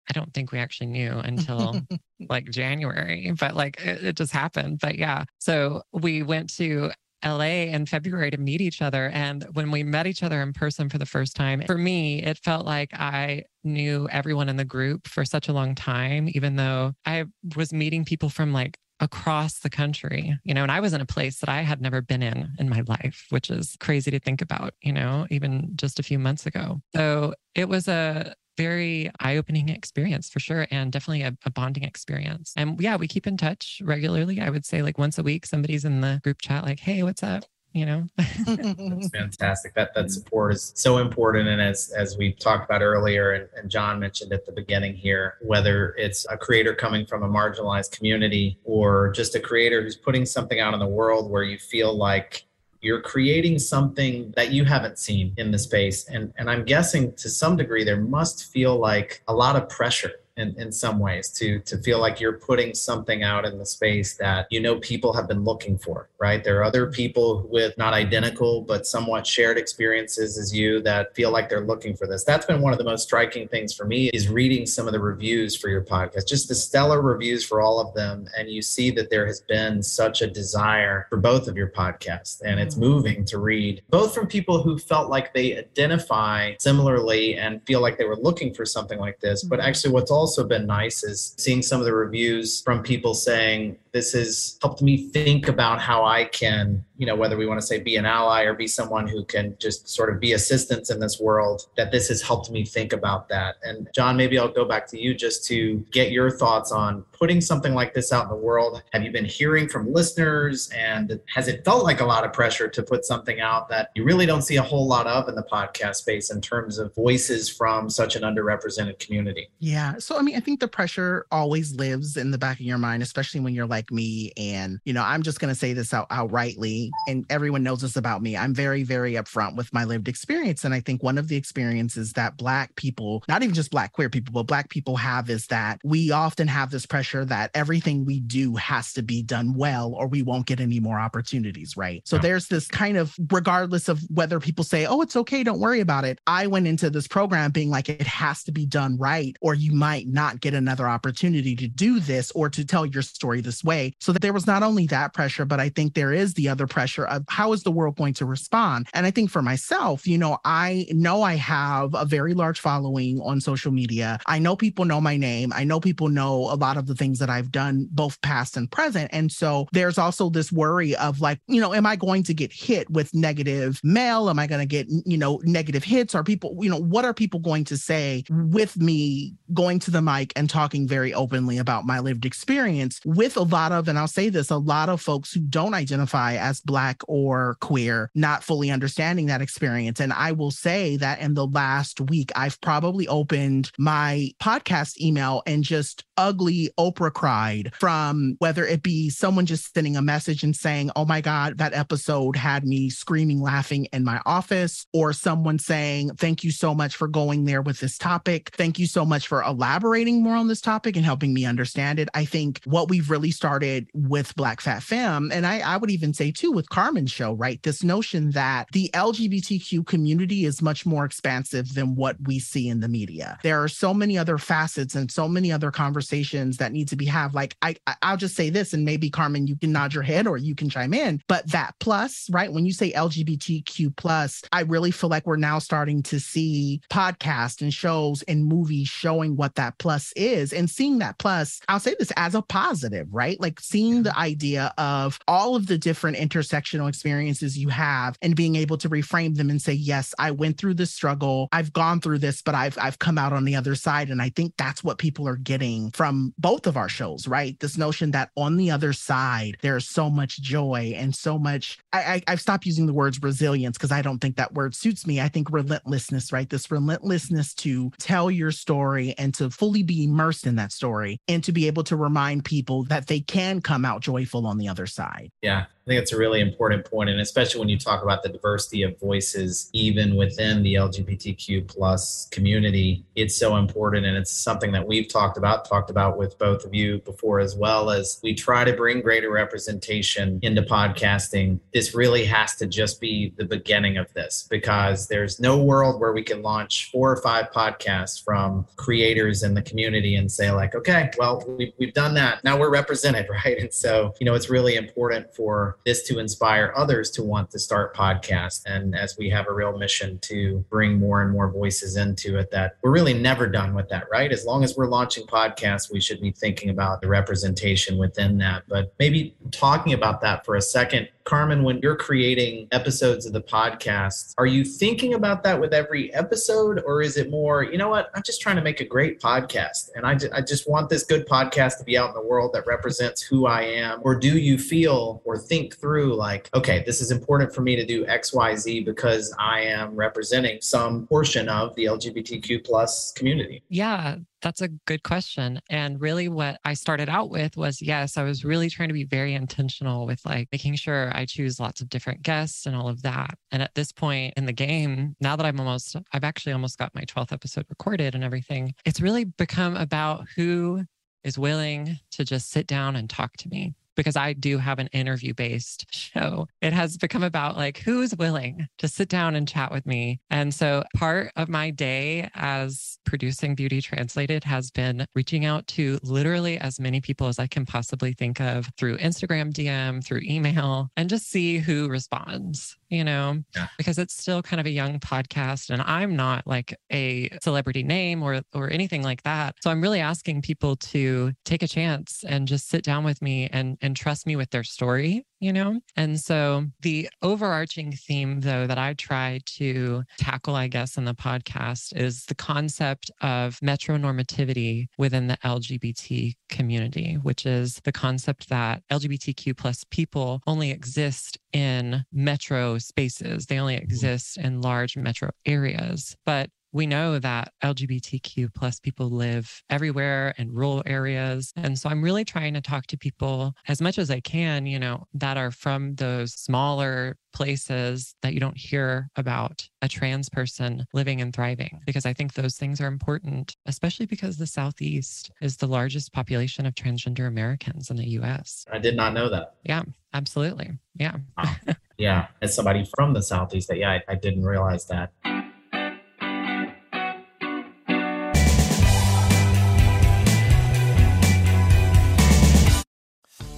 I 0.10 0.14
don't 0.14 0.34
think 0.34 0.52
we 0.52 0.60
actually 0.60 0.88
knew 0.88 1.20
until 1.20 1.82
like 2.30 2.50
January, 2.50 3.32
but 3.40 3.56
like 3.56 3.82
it, 3.82 4.04
it, 4.04 4.16
just 4.16 4.32
happened. 4.32 4.80
But 4.80 4.98
yeah, 4.98 5.24
so 5.40 5.82
we 5.92 6.24
went 6.24 6.54
to 6.56 6.92
LA 7.24 7.66
in 7.74 7.86
February 7.86 8.30
to 8.32 8.38
meet 8.38 8.62
each 8.62 8.82
other. 8.82 9.10
And 9.10 9.46
when 9.54 9.72
we 9.72 9.84
met 9.84 10.06
each 10.06 10.22
other 10.22 10.42
in 10.42 10.54
person 10.54 10.90
for 10.90 10.98
the 10.98 11.06
first 11.06 11.36
time, 11.36 11.64
for 11.66 11.78
me, 11.78 12.22
it 12.22 12.38
felt 12.38 12.66
like 12.66 12.94
I 12.94 13.44
knew 13.64 14.08
everyone 14.12 14.48
in 14.48 14.58
the 14.58 14.66
group 14.66 15.08
for 15.08 15.26
such 15.26 15.48
a 15.48 15.54
long 15.54 15.74
time, 15.74 16.30
even 16.34 16.56
though 16.56 16.94
I 17.06 17.26
was 17.56 17.74
meeting 17.74 18.06
people 18.06 18.30
from 18.30 18.54
like 18.54 18.78
across 19.00 19.60
the 19.60 19.70
country, 19.70 20.38
you 20.44 20.54
know, 20.54 20.64
and 20.64 20.72
I 20.72 20.80
was 20.80 20.94
in 20.94 21.02
a 21.02 21.06
place 21.06 21.40
that 21.40 21.50
I 21.50 21.62
had 21.62 21.82
never 21.82 22.02
been 22.02 22.24
in 22.24 22.50
in 22.60 22.70
my 22.70 22.82
life, 22.88 23.26
which 23.30 23.50
is 23.50 23.76
crazy 23.80 24.12
to 24.12 24.20
think 24.20 24.42
about, 24.42 24.74
you 24.82 24.94
know, 24.94 25.28
even 25.30 25.72
just 25.76 26.00
a 26.00 26.04
few 26.04 26.20
months 26.20 26.46
ago. 26.46 26.82
So 26.96 27.34
it 27.56 27.68
was 27.68 27.88
a 27.88 28.36
very 28.58 29.12
eye 29.20 29.38
opening 29.38 29.70
experience 29.70 30.30
for 30.30 30.40
sure, 30.40 30.68
and 30.72 30.92
definitely 30.92 31.24
a, 31.24 31.36
a, 31.46 31.52
bonding 31.52 31.84
experience. 31.84 32.54
And 32.56 32.80
yeah, 32.80 32.96
we 32.96 33.08
keep 33.08 33.28
in 33.28 33.38
touch 33.38 33.82
regularly. 33.84 34.40
I 34.40 34.50
would 34.50 34.66
say 34.66 34.82
like 34.82 34.98
once 34.98 35.18
a 35.18 35.24
week, 35.24 35.46
somebody's 35.46 35.86
in 35.86 36.02
the 36.02 36.20
group 36.24 36.42
chat, 36.42 36.64
like, 36.64 36.80
hey, 36.80 37.04
what's 37.04 37.24
up? 37.24 37.44
You 37.74 37.86
know, 37.86 38.08
that's 38.18 39.10
fantastic. 39.14 39.74
That 39.74 39.94
that 39.96 40.06
mm. 40.06 40.10
support 40.10 40.54
is 40.54 40.72
so 40.76 41.00
important. 41.00 41.50
And 41.50 41.62
as 41.62 41.92
as 41.92 42.18
we 42.18 42.32
talked 42.32 42.64
about 42.64 42.82
earlier, 42.82 43.34
and, 43.34 43.50
and 43.58 43.70
John 43.70 44.00
mentioned 44.00 44.32
at 44.32 44.46
the 44.46 44.54
beginning 44.54 44.96
here, 44.96 45.36
whether 45.42 45.94
it's 45.98 46.26
a 46.30 46.38
creator 46.38 46.74
coming 46.74 47.06
from 47.06 47.24
a 47.24 47.28
marginalized 47.28 47.92
community 47.92 48.58
or 48.64 49.12
just 49.12 49.36
a 49.36 49.42
creator 49.42 49.82
who's 49.82 49.98
putting 49.98 50.26
something 50.26 50.62
out 50.62 50.74
in 50.74 50.80
the 50.80 50.88
world 50.88 51.30
where 51.30 51.44
you 51.44 51.58
feel 51.58 51.94
like 51.94 52.45
you're 52.86 53.02
creating 53.02 53.58
something 53.58 54.32
that 54.36 54.52
you 54.52 54.64
haven't 54.64 55.00
seen 55.00 55.34
in 55.38 55.50
the 55.50 55.58
space. 55.58 56.08
And 56.08 56.32
and 56.38 56.50
i'm 56.50 56.64
guessing 56.64 57.14
to 57.14 57.30
some 57.30 57.56
degree 57.58 57.84
there 57.84 58.00
must 58.00 58.52
feel 58.54 58.78
like 58.78 59.24
a 59.28 59.34
lot 59.34 59.56
of 59.56 59.68
pressure 59.70 60.14
in, 60.38 60.56
in 60.60 60.72
some 60.72 61.00
ways 61.00 61.30
to 61.30 61.60
to 61.60 61.78
feel 61.80 62.00
like 62.00 62.20
you're 62.20 62.40
putting 62.40 62.74
something 62.74 63.24
out 63.24 63.46
in 63.46 63.58
the 63.58 63.66
space 63.66 64.16
that 64.16 64.48
you 64.50 64.60
know 64.60 64.78
people 64.80 65.14
have 65.14 65.28
been 65.28 65.44
looking 65.44 65.78
for 65.78 66.10
right? 66.26 66.44
There 66.44 66.60
are 66.60 66.64
other 66.64 66.86
mm-hmm. 66.86 66.96
people 66.96 67.48
with 67.52 67.78
not 67.78 67.94
identical 67.94 68.62
but 68.62 68.88
somewhat 68.88 69.28
shared 69.28 69.58
experiences 69.60 70.40
as 70.40 70.56
you 70.56 70.82
that 70.82 71.14
feel 71.16 71.32
like 71.32 71.50
they're 71.50 71.66
looking 71.66 71.96
for 71.96 72.08
this. 72.08 72.24
That's 72.24 72.48
been 72.48 72.62
one 72.62 72.74
of 72.74 72.80
the 72.80 72.84
most 72.84 73.04
striking 73.04 73.48
things 73.48 73.76
for 73.76 73.86
me 73.86 74.10
is 74.10 74.28
reading 74.28 74.66
some 74.66 74.88
of 74.88 74.94
the 74.94 75.00
reviews 75.00 75.56
for 75.56 75.70
your 75.70 75.84
podcast 75.84 76.28
just 76.28 76.48
the 76.48 76.56
stellar 76.56 77.02
reviews 77.02 77.46
for 77.46 77.62
all 77.62 77.80
of 77.80 77.94
them. 77.94 78.28
And 78.38 78.50
you 78.50 78.64
see 78.64 78.90
that 78.92 79.12
there 79.12 79.28
has 79.28 79.42
been 79.42 79.84
such 79.84 80.24
a 80.24 80.28
desire 80.28 81.06
for 81.10 81.18
both 81.18 81.48
of 81.48 81.56
your 81.56 81.70
podcasts 81.70 82.42
and 82.44 82.60
it's 82.60 82.74
mm-hmm. 82.76 82.86
moving 82.86 83.26
to 83.26 83.38
read 83.38 83.84
both 83.90 84.16
from 84.16 84.26
people 84.26 84.64
who 84.64 84.80
felt 84.80 85.10
like 85.10 85.32
they 85.34 85.58
identify 85.58 86.54
similarly 86.60 87.36
and 87.36 87.62
feel 87.68 87.82
like 87.82 87.98
they 88.00 88.06
were 88.06 88.18
looking 88.18 88.54
for 88.54 88.66
something 88.66 89.00
like 89.00 89.20
this 89.20 89.44
but 89.44 89.60
mm-hmm. 89.60 89.68
actually 89.68 89.94
what's 89.94 90.12
all 90.12 90.25
also 90.26 90.44
been 90.44 90.66
nice 90.66 91.04
is 91.04 91.36
seeing 91.38 91.62
some 91.62 91.80
of 91.80 91.86
the 91.86 91.94
reviews 91.94 92.60
from 92.62 92.82
people 92.82 93.14
saying 93.14 93.78
this 93.92 94.12
has 94.14 94.58
helped 94.60 94.82
me 94.82 95.08
think 95.12 95.48
about 95.48 95.80
how 95.80 96.04
I 96.04 96.26
can, 96.26 96.84
you 96.98 97.06
know, 97.06 97.16
whether 97.16 97.38
we 97.38 97.46
want 97.46 97.60
to 97.60 97.66
say 97.66 97.80
be 97.80 97.96
an 97.96 98.06
ally 98.06 98.44
or 98.44 98.54
be 98.54 98.68
someone 98.68 99.08
who 99.08 99.24
can 99.24 99.56
just 99.60 99.88
sort 99.88 100.10
of 100.10 100.20
be 100.20 100.34
assistants 100.34 100.90
in 100.90 101.00
this 101.00 101.20
world, 101.20 101.68
that 101.78 101.92
this 101.92 102.08
has 102.10 102.22
helped 102.22 102.50
me 102.50 102.66
think 102.66 102.94
about 102.94 103.30
that. 103.30 103.56
And 103.64 103.88
John, 103.94 104.18
maybe 104.18 104.38
I'll 104.38 104.48
go 104.48 104.66
back 104.66 104.88
to 104.88 105.00
you 105.00 105.14
just 105.14 105.46
to 105.48 105.86
get 105.92 106.12
your 106.12 106.32
thoughts 106.32 106.72
on 106.72 107.04
putting 107.12 107.40
something 107.42 107.74
like 107.74 107.94
this 107.94 108.12
out 108.12 108.24
in 108.24 108.30
the 108.30 108.36
world. 108.36 108.84
Have 108.92 109.04
you 109.04 109.12
been 109.12 109.26
hearing 109.26 109.70
from 109.70 109.94
listeners 109.94 110.70
and 110.76 111.20
has 111.34 111.48
it 111.48 111.64
felt 111.64 111.84
like 111.84 112.02
a 112.02 112.06
lot 112.06 112.26
of 112.26 112.34
pressure 112.34 112.68
to 112.68 112.84
put 112.84 113.06
something 113.06 113.40
out 113.40 113.70
that 113.70 113.92
you 113.96 114.04
really 114.04 114.26
don't 114.26 114.42
see 114.42 114.58
a 114.58 114.64
whole 114.64 114.88
lot 114.88 115.08
of 115.08 115.30
in 115.30 115.36
the 115.36 115.44
podcast 115.44 115.96
space 115.96 116.32
in 116.32 116.42
terms 116.42 116.80
of 116.80 116.94
voices 116.96 117.50
from 117.50 117.90
such 117.90 118.16
an 118.16 118.24
underrepresented 118.24 119.00
community? 119.00 119.50
Yeah. 119.60 119.98
So, 120.00 120.18
I 120.18 120.22
mean, 120.22 120.36
I 120.36 120.40
think 120.40 120.60
the 120.60 120.68
pressure 120.68 121.28
always 121.32 121.76
lives 121.76 122.18
in 122.18 122.32
the 122.32 122.38
back 122.38 122.60
of 122.60 122.66
your 122.66 122.78
mind, 122.78 123.04
especially 123.04 123.42
when 123.42 123.54
you're 123.54 123.66
like, 123.66 123.76
like 123.76 123.92
me. 123.92 124.32
And, 124.38 124.80
you 124.86 124.94
know, 124.94 125.04
I'm 125.04 125.22
just 125.22 125.40
going 125.40 125.54
to 125.54 125.60
say 125.60 125.74
this 125.74 125.94
out 125.94 126.10
outrightly, 126.10 126.85
and 127.08 127.26
everyone 127.30 127.64
knows 127.64 127.82
this 127.82 127.96
about 127.96 128.22
me. 128.22 128.36
I'm 128.36 128.54
very, 128.54 128.84
very 128.84 129.14
upfront 129.14 129.56
with 129.56 129.74
my 129.74 129.84
lived 129.84 130.08
experience. 130.08 130.64
And 130.64 130.74
I 130.74 130.80
think 130.80 131.04
one 131.04 131.18
of 131.18 131.28
the 131.28 131.36
experiences 131.36 132.14
that 132.14 132.38
Black 132.38 132.76
people, 132.76 133.24
not 133.28 133.44
even 133.44 133.56
just 133.56 133.72
Black 133.72 133.94
queer 133.94 134.10
people, 134.10 134.34
but 134.34 134.44
Black 134.44 134.70
people 134.70 134.96
have 134.98 135.30
is 135.30 135.48
that 135.48 135.80
we 135.84 136.12
often 136.12 136.48
have 136.48 136.72
this 136.72 136.86
pressure 136.86 137.26
that 137.26 137.52
everything 137.54 138.06
we 138.06 138.20
do 138.20 138.56
has 138.56 138.94
to 138.94 139.02
be 139.02 139.22
done 139.22 139.54
well 139.54 139.94
or 139.94 140.08
we 140.08 140.22
won't 140.22 140.46
get 140.46 140.60
any 140.60 140.80
more 140.80 141.00
opportunities, 141.00 141.78
right? 141.78 142.02
So 142.06 142.18
yeah. 142.18 142.22
there's 142.24 142.48
this 142.48 142.68
kind 142.68 142.98
of, 142.98 143.16
regardless 143.32 143.88
of 143.88 144.02
whether 144.10 144.40
people 144.40 144.64
say, 144.64 144.86
oh, 144.86 145.02
it's 145.02 145.16
okay, 145.16 145.44
don't 145.44 145.60
worry 145.60 145.80
about 145.80 146.06
it. 146.06 146.20
I 146.28 146.48
went 146.48 146.68
into 146.68 146.90
this 146.90 147.08
program 147.08 147.52
being 147.52 147.70
like, 147.70 147.90
it 147.90 148.08
has 148.08 148.44
to 148.44 148.52
be 148.52 148.66
done 148.66 148.98
right, 148.98 149.36
or 149.42 149.54
you 149.54 149.74
might 149.74 150.08
not 150.08 150.42
get 150.42 150.54
another 150.54 150.88
opportunity 150.88 151.56
to 151.56 151.68
do 151.68 152.00
this 152.00 152.32
or 152.32 152.50
to 152.50 152.66
tell 152.66 152.86
your 152.86 153.02
story 153.02 153.42
this 153.42 153.64
way. 153.64 153.94
So 154.00 154.12
that 154.12 154.22
there 154.22 154.34
was 154.34 154.48
not 154.48 154.64
only 154.64 154.88
that 154.88 155.14
pressure, 155.14 155.46
but 155.46 155.60
I 155.60 155.70
think 155.70 155.94
there 155.94 156.14
is 156.14 156.34
the 156.34 156.50
other 156.50 156.68
pressure 156.76 157.06
of 157.06 157.24
how 157.30 157.54
is 157.54 157.64
the 157.64 157.72
world 157.72 157.96
going 157.96 158.14
to 158.14 158.26
respond? 158.26 158.88
And 158.94 159.06
I 159.06 159.12
think 159.12 159.32
for 159.32 159.42
myself, 159.42 160.06
you 160.06 160.18
know, 160.18 160.38
I 160.44 160.86
know 160.92 161.24
I 161.24 161.36
have 161.36 161.94
a 161.96 162.04
very 162.04 162.34
large 162.34 162.60
following 162.60 163.22
on 163.22 163.40
social 163.40 163.72
media. 163.72 164.20
I 164.26 164.40
know 164.40 164.58
people 164.58 164.84
know 164.84 165.00
my 165.00 165.16
name. 165.16 165.54
I 165.56 165.64
know 165.64 165.80
people 165.80 166.10
know 166.10 166.34
a 166.52 166.58
lot 166.66 166.76
of 166.76 166.88
the 166.88 166.94
things 166.94 167.18
that 167.20 167.30
I've 167.30 167.50
done, 167.50 167.88
both 167.92 168.22
past 168.22 168.58
and 168.58 168.70
present. 168.70 169.10
And 169.14 169.32
so 169.32 169.68
there's 169.72 169.98
also 169.98 170.30
this 170.30 170.52
worry 170.52 170.94
of 170.98 171.22
like, 171.22 171.40
you 171.48 171.62
know, 171.62 171.74
am 171.74 171.86
I 171.86 171.96
going 171.96 172.24
to 172.24 172.34
get 172.34 172.52
hit 172.52 172.90
with 172.90 173.14
negative 173.14 173.80
mail? 173.82 174.30
Am 174.30 174.38
I 174.38 174.46
going 174.46 174.60
to 174.60 174.66
get, 174.66 174.88
you 175.06 175.18
know, 175.18 175.40
negative 175.44 175.86
hits? 175.86 176.14
Are 176.14 176.24
people, 176.24 176.58
you 176.60 176.70
know, 176.70 176.82
what 176.82 177.06
are 177.06 177.14
people 177.14 177.40
going 177.40 177.64
to 177.66 177.78
say 177.78 178.26
with 178.30 178.76
me 178.76 179.34
going 179.54 179.80
to 179.80 179.92
the 179.92 180.02
mic 180.02 180.34
and 180.36 180.50
talking 180.50 180.90
very 180.90 181.14
openly 181.14 181.58
about 181.58 181.86
my 181.86 182.00
lived 182.00 182.26
experience 182.26 183.00
with 183.06 183.38
a 183.38 183.44
lot 183.44 183.72
of, 183.72 183.88
and 183.88 183.98
I'll 183.98 184.08
say 184.08 184.28
this, 184.28 184.52
a 184.52 184.58
lot 184.58 184.90
of 184.90 185.00
folks 185.00 185.32
who 185.32 185.40
don't 185.40 185.74
identify 185.74 186.36
as 186.36 186.60
Black 186.66 187.02
or 187.08 187.58
queer, 187.62 188.10
not 188.16 188.44
fully 188.44 188.72
understanding 188.72 189.28
that 189.28 189.42
experience. 189.42 190.00
And 190.00 190.14
I 190.14 190.32
will 190.32 190.52
say 190.52 190.98
that 190.98 191.20
in 191.20 191.34
the 191.34 191.48
last 191.48 192.02
week, 192.02 192.32
I've 192.36 192.60
probably 192.62 193.08
opened 193.08 193.72
my 193.78 194.32
podcast 194.42 195.00
email 195.00 195.44
and 195.46 195.64
just 195.64 196.04
ugly 196.18 196.70
Oprah 196.78 197.14
cried 197.14 197.72
from 197.80 198.36
whether 198.40 198.66
it 198.66 198.84
be 198.84 199.10
someone 199.10 199.46
just 199.46 199.74
sending 199.74 199.98
a 199.98 200.02
message 200.02 200.44
and 200.44 200.56
saying, 200.56 200.92
Oh 200.96 201.06
my 201.06 201.22
God, 201.22 201.58
that 201.58 201.74
episode 201.74 202.36
had 202.36 202.66
me 202.66 202.90
screaming, 202.90 203.42
laughing 203.42 203.86
in 203.92 204.04
my 204.04 204.22
office, 204.26 204.86
or 204.94 205.14
someone 205.14 205.60
saying, 205.60 206.12
Thank 206.16 206.44
you 206.44 206.52
so 206.52 206.74
much 206.74 206.96
for 206.96 207.08
going 207.08 207.46
there 207.46 207.62
with 207.62 207.80
this 207.80 207.98
topic. 207.98 208.52
Thank 208.54 208.80
you 208.80 208.88
so 208.88 209.06
much 209.06 209.28
for 209.28 209.44
elaborating 209.44 210.24
more 210.24 210.36
on 210.36 210.48
this 210.48 210.62
topic 210.62 210.96
and 210.96 211.06
helping 211.06 211.34
me 211.34 211.46
understand 211.46 212.00
it. 212.00 212.10
I 212.14 212.26
think 212.26 212.62
what 212.66 212.90
we've 212.90 213.10
really 213.10 213.32
started 213.32 213.88
with 213.94 214.36
Black 214.36 214.62
Fat 214.62 214.84
Femme, 214.84 215.32
and 215.32 215.46
I, 215.46 215.60
I 215.60 215.78
would 215.78 215.92
even 215.92 216.14
say 216.14 216.32
too 216.32 216.52
with 216.56 216.70
Carmen's 216.70 217.12
show, 217.12 217.34
right? 217.34 217.62
This 217.64 217.84
notion 217.84 218.32
that 218.32 218.68
the 218.72 218.90
LGBTQ 218.94 219.86
community 219.86 220.46
is 220.46 220.62
much 220.62 220.86
more 220.86 221.06
expansive 221.06 221.74
than 221.74 221.96
what 221.96 222.16
we 222.26 222.40
see 222.40 222.68
in 222.68 222.80
the 222.80 222.88
media. 222.88 223.38
There 223.44 223.62
are 223.62 223.68
so 223.68 223.94
many 223.94 224.18
other 224.18 224.38
facets 224.38 224.96
and 224.96 225.12
so 225.12 225.28
many 225.28 225.52
other 225.52 225.72
conversations 225.72 226.58
that 226.58 226.72
need 226.72 226.88
to 226.90 226.96
be 226.96 227.06
had. 227.06 227.34
Like 227.34 227.56
I, 227.62 227.76
I'll 228.02 228.18
just 228.18 228.36
say 228.36 228.50
this, 228.50 228.74
and 228.74 228.86
maybe 228.86 229.10
Carmen, 229.10 229.48
you 229.48 229.56
can 229.56 229.72
nod 229.72 229.94
your 229.94 230.04
head 230.04 230.28
or 230.28 230.38
you 230.38 230.56
can 230.56 230.70
chime 230.70 230.94
in. 230.94 231.22
But 231.28 231.52
that 231.52 231.76
plus, 231.80 232.30
right? 232.32 232.52
When 232.52 232.66
you 232.66 232.74
say 232.74 232.92
LGBTQ 232.92 233.96
plus, 233.96 234.42
I 234.52 234.62
really 234.62 234.92
feel 234.92 235.10
like 235.10 235.28
we're 235.28 235.36
now 235.36 235.60
starting 235.60 236.02
to 236.04 236.20
see 236.20 236.82
podcasts 236.90 237.62
and 237.62 237.74
shows 237.74 238.24
and 238.24 238.46
movies 238.46 238.88
showing 238.88 239.36
what 239.36 239.56
that 239.56 239.78
plus 239.78 240.14
is 240.16 240.54
and 240.54 240.70
seeing 240.70 241.00
that 241.00 241.18
plus. 241.18 241.60
I'll 241.68 241.80
say 241.80 241.96
this 242.00 242.12
as 242.16 242.36
a 242.36 242.42
positive, 242.42 243.08
right? 243.12 243.40
Like 243.40 243.60
seeing 243.60 244.04
the 244.04 244.18
idea 244.18 244.74
of 244.78 245.20
all 245.28 245.56
of 245.56 245.68
the 245.68 245.78
different 245.78 246.18
intersectional 246.46 246.90
experiences 246.90 247.58
you 247.58 247.70
have 247.70 248.18
and 248.22 248.36
being 248.36 248.56
able 248.56 248.78
to 248.78 248.90
reframe 248.90 249.36
them 249.36 249.50
and 249.50 249.62
say, 249.62 249.74
yes, 249.74 250.14
I 250.20 250.32
went 250.32 250.58
through 250.58 250.76
this 250.76 250.94
struggle. 250.94 251.48
I've 251.52 251.74
gone 251.74 252.02
through 252.02 252.20
this, 252.20 252.42
but 252.42 252.56
I've 252.56 252.78
I've 252.80 253.00
come 253.00 253.18
out 253.18 253.34
on 253.34 253.46
the 253.46 253.56
other 253.56 253.76
side. 253.76 254.10
And 254.10 254.22
I 254.22 254.30
think 254.30 254.54
that's 254.58 254.84
what 254.84 254.98
people 254.98 255.28
are 255.28 255.38
getting 255.38 255.92
from 255.92 256.34
both 256.38 256.68
of 256.68 256.78
our 256.78 256.90
shows, 256.90 257.28
right? 257.28 257.60
This 257.60 257.78
notion 257.78 258.12
that 258.12 258.30
on 258.36 258.58
the 258.58 258.72
other 258.72 258.94
side, 258.94 259.58
there's 259.62 259.88
so 259.88 260.10
much 260.10 260.42
joy 260.42 260.94
and 260.96 261.16
so 261.16 261.38
much. 261.38 261.80
I, 261.94 262.22
I 262.28 262.32
have 262.32 262.42
stopped 262.42 262.66
using 262.66 262.86
the 262.86 262.94
words 262.94 263.22
resilience 263.22 263.78
because 263.78 263.92
I 263.92 264.02
don't 264.02 264.20
think 264.20 264.38
that 264.38 264.54
word 264.54 264.76
suits 264.76 265.08
me. 265.08 265.22
I 265.22 265.28
think 265.28 265.52
relentlessness, 265.52 266.32
right? 266.32 266.50
This 266.50 266.72
relentlessness 266.72 267.54
to 267.56 267.92
tell 268.00 268.30
your 268.30 268.52
story 268.52 269.16
and 269.18 269.34
to 269.36 269.50
fully 269.50 269.84
be 269.84 270.04
immersed 270.06 270.46
in 270.46 270.56
that 270.56 270.72
story 270.72 271.20
and 271.28 271.44
to 271.44 271.52
be 271.52 271.68
able 271.68 271.84
to 271.86 271.96
remind 271.96 272.46
people 272.46 272.84
that 272.86 273.08
they 273.08 273.20
can 273.20 273.62
come 273.62 273.86
out 273.86 274.02
joyful 274.02 274.46
on 274.48 274.58
the 274.58 274.68
other 274.68 274.88
side. 274.88 275.30
Yeah. 275.42 275.66
I 275.88 275.92
think 275.92 276.02
it's 276.02 276.14
a 276.14 276.18
really 276.18 276.42
important 276.42 276.84
point, 276.84 277.12
and 277.12 277.20
especially 277.20 277.60
when 277.60 277.70
you 277.70 277.78
talk 277.78 278.02
about 278.02 278.24
the 278.24 278.30
diversity 278.30 278.82
of 278.82 279.00
voices, 279.00 279.70
even 279.72 280.16
within 280.16 280.64
the 280.64 280.74
LGBTQ 280.74 281.68
plus 281.68 282.28
community, 282.32 283.06
it's 283.14 283.38
so 283.38 283.58
important, 283.58 284.04
and 284.08 284.18
it's 284.18 284.32
something 284.32 284.72
that 284.72 284.88
we've 284.88 285.08
talked 285.08 285.38
about, 285.38 285.64
talked 285.64 285.92
about 285.92 286.18
with 286.18 286.40
both 286.40 286.66
of 286.66 286.74
you 286.74 286.98
before, 287.02 287.40
as 287.40 287.56
well 287.56 287.92
as 287.92 288.20
we 288.24 288.34
try 288.34 288.64
to 288.64 288.74
bring 288.74 289.00
greater 289.00 289.30
representation 289.30 290.40
into 290.42 290.64
podcasting. 290.64 291.60
This 291.72 291.94
really 291.94 292.26
has 292.26 292.56
to 292.56 292.66
just 292.66 293.00
be 293.00 293.32
the 293.38 293.46
beginning 293.46 293.98
of 293.98 294.12
this, 294.14 294.48
because 294.50 295.08
there's 295.08 295.40
no 295.40 295.62
world 295.62 296.02
where 296.02 296.14
we 296.14 296.24
can 296.24 296.42
launch 296.42 296.90
four 296.92 297.12
or 297.12 297.22
five 297.22 297.52
podcasts 297.52 298.24
from 298.24 298.66
creators 298.76 299.44
in 299.44 299.54
the 299.54 299.62
community 299.62 300.16
and 300.16 300.32
say 300.32 300.50
like, 300.50 300.74
okay, 300.74 301.12
well, 301.20 301.44
we've, 301.48 301.74
we've 301.78 301.94
done 301.94 302.16
that, 302.16 302.44
now 302.44 302.58
we're 302.58 302.72
represented, 302.72 303.28
right? 303.46 303.60
And 303.60 303.72
so, 303.72 304.16
you 304.20 304.26
know, 304.26 304.34
it's 304.34 304.50
really 304.50 304.78
important 304.78 305.32
for 305.36 305.75
this 305.86 306.04
to 306.04 306.20
inspire 306.20 306.74
others 306.76 307.12
to 307.12 307.24
want 307.24 307.52
to 307.52 307.60
start 307.60 307.96
podcasts. 307.96 308.62
And 308.66 308.96
as 308.96 309.16
we 309.18 309.30
have 309.30 309.48
a 309.48 309.54
real 309.54 309.78
mission 309.78 310.20
to 310.20 310.66
bring 310.70 311.00
more 311.00 311.22
and 311.22 311.32
more 311.32 311.50
voices 311.52 311.98
into 311.98 312.38
it, 312.38 312.52
that 312.52 312.78
we're 312.82 312.92
really 312.92 313.14
never 313.14 313.48
done 313.48 313.74
with 313.74 313.90
that, 313.90 314.06
right? 314.12 314.32
As 314.32 314.46
long 314.46 314.64
as 314.64 314.76
we're 314.76 314.88
launching 314.88 315.26
podcasts, 315.28 315.92
we 315.92 316.02
should 316.02 316.22
be 316.22 316.32
thinking 316.32 316.70
about 316.70 317.02
the 317.02 317.08
representation 317.08 317.98
within 317.98 318.38
that. 318.40 318.64
But 318.68 318.94
maybe 319.00 319.36
talking 319.52 319.94
about 319.94 320.22
that 320.22 320.46
for 320.46 320.56
a 320.56 320.62
second, 320.62 321.10
Carmen, 321.26 321.64
when 321.64 321.80
you're 321.80 321.96
creating 321.96 322.68
episodes 322.72 323.26
of 323.26 323.34
the 323.34 323.42
podcast, 323.42 324.36
are 324.38 324.46
you 324.46 324.64
thinking 324.64 325.16
about 325.16 325.44
that 325.44 325.60
with 325.60 325.74
every 325.74 326.14
episode? 326.14 326.84
Or 326.86 327.02
is 327.02 327.18
it 327.18 327.32
more, 327.32 327.64
you 327.64 327.80
know 327.80 327.90
what, 327.90 328.12
I'm 328.14 328.22
just 328.24 328.42
trying 328.42 328.58
to 328.58 328.62
make 328.62 328.80
a 328.80 328.86
great 328.86 329.20
podcast 329.20 329.90
and 329.96 330.06
I, 330.06 330.20
I 330.38 330.42
just 330.42 330.70
want 330.70 330.88
this 330.90 331.04
good 331.04 331.28
podcast 331.28 331.80
to 331.80 331.84
be 331.84 331.98
out 331.98 332.10
in 332.10 332.14
the 332.14 332.22
world 332.22 332.54
that 332.54 332.68
represents 332.68 333.24
who 333.24 333.48
I 333.48 333.64
am? 333.64 334.02
Or 334.04 334.14
do 334.14 334.38
you 334.38 334.60
feel 334.60 335.24
or 335.26 335.36
think 335.40 335.65
through 335.74 336.16
like, 336.16 336.50
okay, 336.54 336.84
this 336.86 337.02
is 337.02 337.12
important 337.12 337.54
for 337.54 337.62
me 337.62 337.76
to 337.76 337.86
do 337.86 338.06
XYZ 338.06 338.86
because 338.86 339.34
I 339.40 339.62
am 339.62 339.96
representing 339.96 340.62
some 340.62 341.08
portion 341.08 341.50
of 341.50 341.76
the 341.76 341.86
LGBTQ 341.86 342.66
plus 342.66 343.12
community? 343.14 343.64
Yeah, 343.70 344.18
that's 344.42 344.62
a 344.62 344.68
good 344.68 345.04
question. 345.04 345.60
And 345.70 346.00
really, 346.00 346.30
what 346.30 346.60
I 346.64 346.76
started 346.76 347.10
out 347.10 347.30
with 347.30 347.58
was 347.58 347.82
yes, 347.82 348.18
I 348.18 348.24
was 348.24 348.46
really 348.46 348.70
trying 348.70 348.90
to 348.90 348.94
be 348.94 349.04
very 349.04 349.34
intentional 349.34 350.06
with 350.06 350.24
like 350.26 350.50
making 350.52 350.76
sure 350.76 351.12
I 351.16 351.26
choose 351.26 351.60
lots 351.60 351.82
of 351.82 351.90
different 351.90 352.22
guests 352.22 352.66
and 352.66 352.76
all 352.76 352.88
of 352.88 353.02
that. 353.02 353.38
And 353.52 353.64
at 353.64 353.74
this 353.74 353.92
point 353.92 354.36
in 354.38 354.46
the 354.46 354.54
game, 354.54 355.16
now 355.20 355.36
that 355.36 355.46
I'm 355.46 355.60
almost, 355.60 355.96
I've 356.12 356.24
actually 356.24 356.54
almost 356.54 356.78
got 356.78 356.94
my 356.94 357.02
12th 357.02 357.32
episode 357.32 357.66
recorded 357.70 358.14
and 358.14 358.24
everything, 358.24 358.76
it's 358.86 359.02
really 359.02 359.24
become 359.24 359.76
about 359.76 360.26
who 360.36 360.86
is 361.24 361.40
willing 361.40 362.00
to 362.12 362.24
just 362.24 362.52
sit 362.52 362.68
down 362.68 362.96
and 362.96 363.10
talk 363.10 363.36
to 363.38 363.50
me 363.50 363.74
because 363.96 364.16
I 364.16 364.34
do 364.34 364.58
have 364.58 364.80
an 364.80 364.88
interview 364.88 365.34
based 365.34 365.86
show. 365.94 366.48
It 366.62 366.74
has 366.74 366.98
become 366.98 367.24
about 367.24 367.56
like 367.56 367.80
who's 367.80 368.16
willing 368.16 368.68
to 368.78 368.88
sit 368.88 369.10
down 369.10 369.36
and 369.36 369.48
chat 369.48 369.72
with 369.72 369.86
me. 369.86 370.20
And 370.30 370.54
so 370.54 370.84
part 370.96 371.32
of 371.36 371.50
my 371.50 371.70
day 371.70 372.30
as 372.36 372.98
producing 373.06 373.56
Beauty 373.56 373.82
Translated 373.82 374.44
has 374.44 374.72
been 374.72 375.06
reaching 375.16 375.46
out 375.46 375.68
to 375.68 376.00
literally 376.04 376.58
as 376.58 376.80
many 376.80 377.02
people 377.02 377.28
as 377.28 377.40
I 377.40 377.48
can 377.48 377.66
possibly 377.66 378.14
think 378.14 378.40
of 378.40 378.70
through 378.78 378.98
Instagram 378.98 379.54
DM, 379.54 380.04
through 380.04 380.22
email, 380.24 380.90
and 380.98 381.10
just 381.10 381.30
see 381.30 381.58
who 381.58 381.88
responds 381.88 382.78
you 382.90 383.04
know, 383.04 383.44
yeah. 383.56 383.68
because 383.78 383.98
it's 383.98 384.20
still 384.20 384.42
kind 384.42 384.60
of 384.60 384.66
a 384.66 384.72
young 384.72 385.00
podcast 385.00 385.70
and 385.70 385.82
I'm 385.82 386.16
not 386.16 386.46
like 386.46 386.76
a 386.92 387.30
celebrity 387.42 387.84
name 387.84 388.22
or 388.24 388.42
or 388.54 388.70
anything 388.70 389.04
like 389.04 389.24
that. 389.24 389.56
So 389.62 389.70
I'm 389.70 389.82
really 389.82 390.00
asking 390.00 390.42
people 390.42 390.76
to 390.78 391.34
take 391.46 391.64
a 391.64 391.68
chance 391.68 392.24
and 392.28 392.48
just 392.48 392.68
sit 392.68 392.84
down 392.84 393.04
with 393.04 393.22
me 393.22 393.50
and 393.52 393.78
and 393.82 393.96
trust 393.96 394.28
me 394.28 394.36
with 394.36 394.50
their 394.52 394.64
story 394.64 395.26
you 395.46 395.54
know? 395.54 395.80
And 395.96 396.20
so 396.20 396.66
the 396.82 397.10
overarching 397.22 397.92
theme, 397.92 398.42
though, 398.42 398.66
that 398.68 398.78
I 398.78 398.94
try 398.94 399.42
to 399.58 400.04
tackle, 400.18 400.56
I 400.56 400.68
guess, 400.68 400.98
in 400.98 401.06
the 401.06 401.14
podcast 401.14 401.96
is 401.96 402.26
the 402.26 402.36
concept 402.36 403.12
of 403.22 403.60
metronormativity 403.60 404.88
within 404.98 405.28
the 405.28 405.38
LGBT 405.38 406.34
community, 406.50 407.16
which 407.22 407.46
is 407.46 407.80
the 407.84 407.92
concept 407.92 408.50
that 408.50 408.82
LGBTQ 408.92 409.56
plus 409.56 409.84
people 409.92 410.42
only 410.48 410.72
exist 410.72 411.38
in 411.56 412.04
metro 412.12 412.78
spaces, 412.78 413.46
they 413.46 413.58
only 413.58 413.76
mm-hmm. 413.76 413.84
exist 413.84 414.38
in 414.38 414.60
large 414.60 414.98
metro 414.98 415.30
areas. 415.46 416.18
But 416.26 416.50
we 416.76 416.86
know 416.86 417.18
that 417.20 417.54
LGBTQ 417.64 418.54
plus 418.54 418.82
people 418.82 419.10
live 419.10 419.64
everywhere 419.70 420.36
in 420.38 420.52
rural 420.52 420.84
areas. 420.86 421.54
And 421.56 421.80
so 421.80 421.88
I'm 421.88 422.04
really 422.04 422.26
trying 422.26 422.54
to 422.54 422.60
talk 422.60 422.86
to 422.88 422.98
people 422.98 423.56
as 423.70 423.82
much 423.82 423.98
as 423.98 424.12
I 424.12 424.20
can, 424.20 424.66
you 424.66 424.78
know, 424.78 425.08
that 425.14 425.38
are 425.38 425.52
from 425.52 425.96
those 425.96 426.34
smaller 426.34 427.16
places 427.32 428.16
that 428.22 428.34
you 428.34 428.42
don't 428.42 428.58
hear 428.58 429.10
about 429.16 429.70
a 429.82 429.88
trans 429.88 430.28
person 430.28 430.86
living 430.94 431.22
and 431.22 431.34
thriving, 431.34 431.80
because 431.86 432.06
I 432.06 432.12
think 432.12 432.34
those 432.34 432.58
things 432.58 432.82
are 432.82 432.88
important, 432.88 433.56
especially 433.66 434.06
because 434.06 434.36
the 434.38 434.48
Southeast 434.48 435.32
is 435.40 435.56
the 435.56 435.68
largest 435.68 436.12
population 436.12 436.66
of 436.66 436.76
transgender 436.76 437.26
Americans 437.26 437.90
in 437.90 437.96
the 437.96 438.08
US. 438.20 438.66
I 438.70 438.80
did 438.80 438.98
not 438.98 439.14
know 439.14 439.30
that. 439.30 439.56
Yeah, 439.64 439.84
absolutely. 440.14 440.72
Yeah. 440.94 441.16
yeah. 441.98 442.28
As 442.42 442.54
somebody 442.54 442.86
from 442.98 443.14
the 443.14 443.22
Southeast, 443.22 443.70
that, 443.70 443.78
yeah, 443.78 443.92
I, 443.92 444.04
I 444.10 444.16
didn't 444.16 444.44
realize 444.44 444.88
that. 444.88 445.14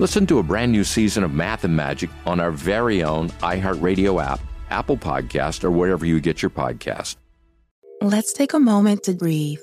Listen 0.00 0.26
to 0.26 0.40
a 0.40 0.42
brand 0.42 0.72
new 0.72 0.82
season 0.82 1.22
of 1.22 1.34
Math 1.34 1.62
and 1.62 1.76
Magic 1.76 2.10
on 2.26 2.40
our 2.40 2.50
very 2.50 3.04
own 3.04 3.28
iHeartRadio 3.42 4.20
app, 4.20 4.40
Apple 4.70 4.96
Podcast, 4.96 5.62
or 5.62 5.70
wherever 5.70 6.04
you 6.04 6.20
get 6.20 6.42
your 6.42 6.50
podcast. 6.50 7.14
Let's 8.00 8.32
take 8.32 8.54
a 8.54 8.58
moment 8.58 9.04
to 9.04 9.14
breathe. 9.14 9.60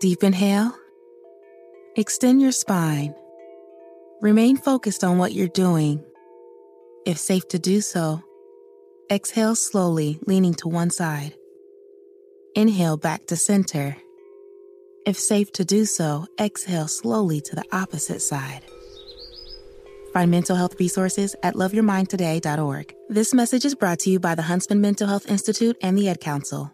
Deep 0.00 0.24
inhale. 0.24 0.74
Extend 1.94 2.42
your 2.42 2.50
spine. 2.50 3.14
Remain 4.20 4.56
focused 4.56 5.04
on 5.04 5.16
what 5.16 5.32
you're 5.32 5.46
doing. 5.46 6.04
If 7.06 7.18
safe 7.18 7.46
to 7.50 7.58
do 7.60 7.80
so, 7.82 8.20
exhale 9.12 9.54
slowly, 9.54 10.18
leaning 10.26 10.54
to 10.54 10.68
one 10.68 10.90
side. 10.90 11.34
Inhale 12.56 12.96
back 12.96 13.26
to 13.26 13.36
center. 13.36 13.96
If 15.06 15.16
safe 15.16 15.52
to 15.52 15.64
do 15.64 15.84
so, 15.84 16.26
exhale 16.40 16.88
slowly 16.88 17.40
to 17.42 17.54
the 17.54 17.64
opposite 17.70 18.20
side. 18.20 18.62
Find 20.14 20.30
mental 20.30 20.54
health 20.54 20.78
resources 20.78 21.34
at 21.42 21.54
loveyourmindtoday.org. 21.54 22.94
This 23.08 23.34
message 23.34 23.64
is 23.64 23.74
brought 23.74 23.98
to 24.00 24.10
you 24.10 24.20
by 24.20 24.36
the 24.36 24.42
Huntsman 24.42 24.80
Mental 24.80 25.08
Health 25.08 25.28
Institute 25.28 25.76
and 25.82 25.98
the 25.98 26.08
Ad 26.08 26.20
Council. 26.20 26.73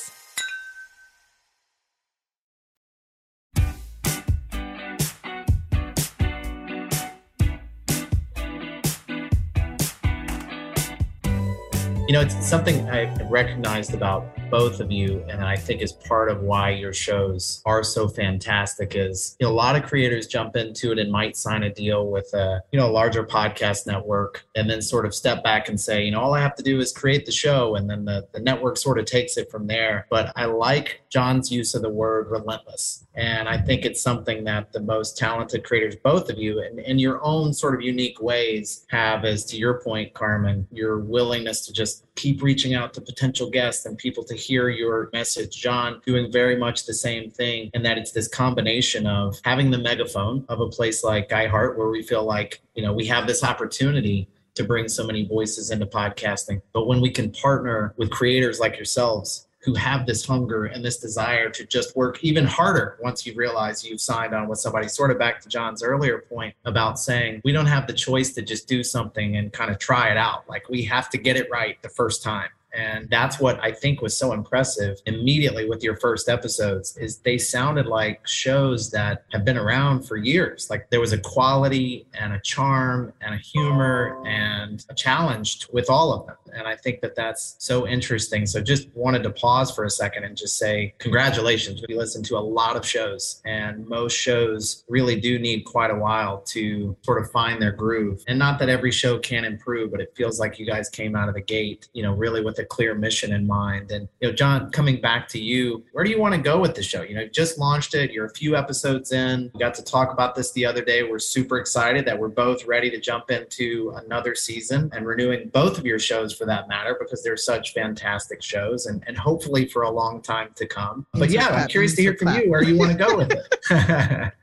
You 12.11 12.17
know, 12.17 12.23
it's 12.23 12.45
something 12.45 12.89
I've 12.89 13.31
recognized 13.31 13.93
about 13.93 14.27
both 14.51 14.79
of 14.79 14.91
you, 14.91 15.23
and 15.29 15.43
I 15.43 15.55
think 15.55 15.81
is 15.81 15.93
part 15.93 16.29
of 16.29 16.41
why 16.41 16.71
your 16.71 16.93
shows 16.93 17.61
are 17.65 17.83
so 17.83 18.07
fantastic. 18.07 18.95
Is 18.95 19.35
you 19.39 19.47
know, 19.47 19.53
a 19.53 19.55
lot 19.55 19.75
of 19.75 19.83
creators 19.83 20.27
jump 20.27 20.55
into 20.55 20.91
it 20.91 20.99
and 20.99 21.11
might 21.11 21.35
sign 21.37 21.63
a 21.63 21.73
deal 21.73 22.11
with 22.11 22.31
a 22.33 22.61
you 22.71 22.79
know 22.79 22.91
larger 22.91 23.23
podcast 23.23 23.87
network, 23.87 24.45
and 24.55 24.69
then 24.69 24.81
sort 24.81 25.05
of 25.05 25.15
step 25.15 25.43
back 25.43 25.69
and 25.69 25.79
say, 25.79 26.03
you 26.03 26.11
know, 26.11 26.19
all 26.19 26.33
I 26.33 26.41
have 26.41 26.55
to 26.55 26.63
do 26.63 26.79
is 26.79 26.91
create 26.91 27.25
the 27.25 27.31
show, 27.31 27.75
and 27.75 27.89
then 27.89 28.05
the, 28.05 28.27
the 28.33 28.39
network 28.41 28.77
sort 28.77 28.99
of 28.99 29.05
takes 29.05 29.37
it 29.37 29.49
from 29.49 29.67
there. 29.67 30.05
But 30.09 30.33
I 30.35 30.45
like 30.45 31.01
John's 31.09 31.51
use 31.51 31.73
of 31.73 31.81
the 31.81 31.89
word 31.89 32.29
relentless, 32.29 33.05
and 33.15 33.47
I 33.47 33.57
think 33.57 33.85
it's 33.85 34.01
something 34.01 34.43
that 34.43 34.73
the 34.73 34.81
most 34.81 35.17
talented 35.17 35.63
creators, 35.63 35.95
both 35.95 36.29
of 36.29 36.37
you, 36.37 36.61
and 36.61 36.79
in 36.79 36.99
your 36.99 37.23
own 37.23 37.53
sort 37.53 37.75
of 37.75 37.81
unique 37.81 38.21
ways, 38.21 38.85
have. 38.89 39.21
As 39.21 39.45
to 39.45 39.57
your 39.57 39.79
point, 39.81 40.13
Carmen, 40.13 40.67
your 40.71 40.99
willingness 40.99 41.65
to 41.65 41.73
just 41.73 42.10
keep 42.15 42.41
reaching 42.43 42.73
out 42.73 42.93
to 42.93 43.01
potential 43.01 43.49
guests 43.49 43.85
and 43.85 43.97
people 43.97 44.23
to 44.25 44.35
hear 44.35 44.69
your 44.69 45.09
message. 45.13 45.55
John 45.55 46.01
doing 46.05 46.31
very 46.31 46.55
much 46.55 46.85
the 46.85 46.93
same 46.93 47.29
thing, 47.29 47.69
and 47.73 47.85
that 47.85 47.97
it's 47.97 48.11
this 48.11 48.27
combination 48.27 49.07
of 49.07 49.39
having 49.43 49.71
the 49.71 49.77
megaphone 49.77 50.45
of 50.49 50.59
a 50.59 50.67
place 50.67 51.03
like 51.03 51.29
iHeart, 51.29 51.77
where 51.77 51.89
we 51.89 52.03
feel 52.03 52.23
like, 52.23 52.61
you 52.75 52.83
know, 52.83 52.93
we 52.93 53.05
have 53.07 53.27
this 53.27 53.43
opportunity 53.43 54.27
to 54.55 54.63
bring 54.63 54.87
so 54.87 55.05
many 55.05 55.25
voices 55.25 55.71
into 55.71 55.85
podcasting. 55.85 56.61
But 56.73 56.85
when 56.85 56.99
we 56.99 57.09
can 57.09 57.31
partner 57.31 57.93
with 57.97 58.09
creators 58.09 58.59
like 58.59 58.75
yourselves 58.75 59.47
who 59.63 59.75
have 59.75 60.05
this 60.05 60.25
hunger 60.25 60.65
and 60.65 60.83
this 60.83 60.97
desire 60.97 61.49
to 61.49 61.65
just 61.65 61.95
work 61.95 62.23
even 62.23 62.45
harder 62.45 62.97
once 63.01 63.25
you 63.25 63.33
realize 63.35 63.85
you've 63.85 64.01
signed 64.01 64.33
on 64.33 64.47
with 64.47 64.59
somebody. 64.59 64.87
Sort 64.87 65.11
of 65.11 65.19
back 65.19 65.41
to 65.41 65.49
John's 65.49 65.83
earlier 65.83 66.19
point 66.19 66.55
about 66.65 66.99
saying 66.99 67.41
we 67.43 67.51
don't 67.51 67.67
have 67.67 67.87
the 67.87 67.93
choice 67.93 68.33
to 68.33 68.41
just 68.41 68.67
do 68.67 68.83
something 68.83 69.37
and 69.37 69.53
kind 69.53 69.71
of 69.71 69.79
try 69.79 70.09
it 70.09 70.17
out. 70.17 70.49
Like 70.49 70.67
we 70.69 70.83
have 70.83 71.09
to 71.11 71.17
get 71.17 71.37
it 71.37 71.49
right 71.51 71.81
the 71.81 71.89
first 71.89 72.23
time. 72.23 72.49
And 72.73 73.09
that's 73.09 73.39
what 73.39 73.61
I 73.61 73.71
think 73.71 74.01
was 74.01 74.17
so 74.17 74.31
impressive 74.31 74.99
immediately 75.05 75.67
with 75.67 75.83
your 75.83 75.97
first 75.97 76.29
episodes 76.29 76.95
is 76.97 77.17
they 77.17 77.37
sounded 77.37 77.85
like 77.85 78.25
shows 78.25 78.91
that 78.91 79.25
have 79.33 79.43
been 79.43 79.57
around 79.57 80.03
for 80.03 80.15
years. 80.15 80.69
Like 80.69 80.89
there 80.89 81.01
was 81.01 81.11
a 81.11 81.17
quality 81.17 82.05
and 82.13 82.33
a 82.33 82.39
charm 82.39 83.11
and 83.21 83.35
a 83.35 83.37
humor 83.37 84.23
and 84.25 84.85
a 84.89 84.93
challenge 84.93 85.67
with 85.73 85.89
all 85.89 86.13
of 86.13 86.27
them. 86.27 86.37
And 86.55 86.67
I 86.67 86.75
think 86.75 87.01
that 87.01 87.15
that's 87.15 87.55
so 87.59 87.87
interesting. 87.87 88.45
So 88.45 88.61
just 88.61 88.89
wanted 88.95 89.23
to 89.23 89.29
pause 89.31 89.71
for 89.71 89.85
a 89.85 89.89
second 89.89 90.23
and 90.23 90.35
just 90.35 90.57
say 90.57 90.93
congratulations. 90.99 91.83
We 91.87 91.95
listen 91.95 92.23
to 92.23 92.37
a 92.37 92.39
lot 92.39 92.75
of 92.75 92.85
shows 92.85 93.41
and 93.45 93.87
most 93.87 94.13
shows 94.13 94.83
really 94.87 95.19
do 95.19 95.39
need 95.39 95.61
quite 95.61 95.91
a 95.91 95.95
while 95.95 96.41
to 96.47 96.95
sort 97.03 97.21
of 97.21 97.31
find 97.31 97.61
their 97.61 97.71
groove. 97.71 98.23
And 98.27 98.37
not 98.37 98.59
that 98.59 98.69
every 98.69 98.91
show 98.91 99.19
can 99.19 99.45
improve, 99.45 99.91
but 99.91 100.01
it 100.01 100.13
feels 100.15 100.39
like 100.39 100.59
you 100.59 100.65
guys 100.65 100.89
came 100.89 101.15
out 101.15 101.29
of 101.29 101.35
the 101.35 101.41
gate, 101.41 101.87
you 101.93 102.03
know, 102.03 102.13
really 102.13 102.43
with 102.43 102.59
a 102.59 102.65
clear 102.65 102.95
mission 102.95 103.33
in 103.33 103.47
mind. 103.47 103.91
And, 103.91 104.07
you 104.19 104.29
know, 104.29 104.33
John, 104.33 104.71
coming 104.71 105.01
back 105.01 105.27
to 105.29 105.39
you, 105.39 105.83
where 105.91 106.03
do 106.03 106.09
you 106.09 106.19
want 106.19 106.35
to 106.35 106.41
go 106.41 106.59
with 106.59 106.75
the 106.75 106.83
show? 106.83 107.01
You 107.01 107.15
know, 107.15 107.21
you 107.21 107.29
just 107.29 107.57
launched 107.57 107.95
it, 107.95 108.11
you're 108.11 108.25
a 108.25 108.33
few 108.33 108.55
episodes 108.55 109.11
in. 109.11 109.51
We 109.53 109.59
got 109.59 109.73
to 109.75 109.83
talk 109.83 110.11
about 110.11 110.35
this 110.35 110.51
the 110.53 110.65
other 110.65 110.83
day. 110.83 111.03
We're 111.03 111.19
super 111.19 111.57
excited 111.57 112.05
that 112.05 112.17
we're 112.17 112.29
both 112.29 112.65
ready 112.65 112.89
to 112.89 112.99
jump 112.99 113.31
into 113.31 113.93
another 113.95 114.35
season 114.35 114.89
and 114.93 115.05
renewing 115.05 115.49
both 115.53 115.77
of 115.77 115.85
your 115.85 115.99
shows 115.99 116.33
for 116.41 116.47
that 116.47 116.67
matter, 116.67 116.97
because 116.99 117.21
they're 117.21 117.37
such 117.37 117.71
fantastic 117.73 118.41
shows 118.41 118.87
and, 118.87 119.03
and 119.05 119.15
hopefully 119.15 119.67
for 119.67 119.83
a 119.83 119.91
long 119.91 120.23
time 120.23 120.49
to 120.55 120.65
come. 120.65 121.05
But 121.13 121.29
yeah, 121.29 121.47
I'm 121.49 121.67
curious 121.67 121.95
to 121.97 122.01
hear 122.01 122.15
from 122.17 122.33
you 122.35 122.49
where 122.49 122.63
you 122.63 122.75
want 122.75 122.91
to 122.91 122.97
go 122.97 123.15
with 123.15 123.31
it. 123.31 124.33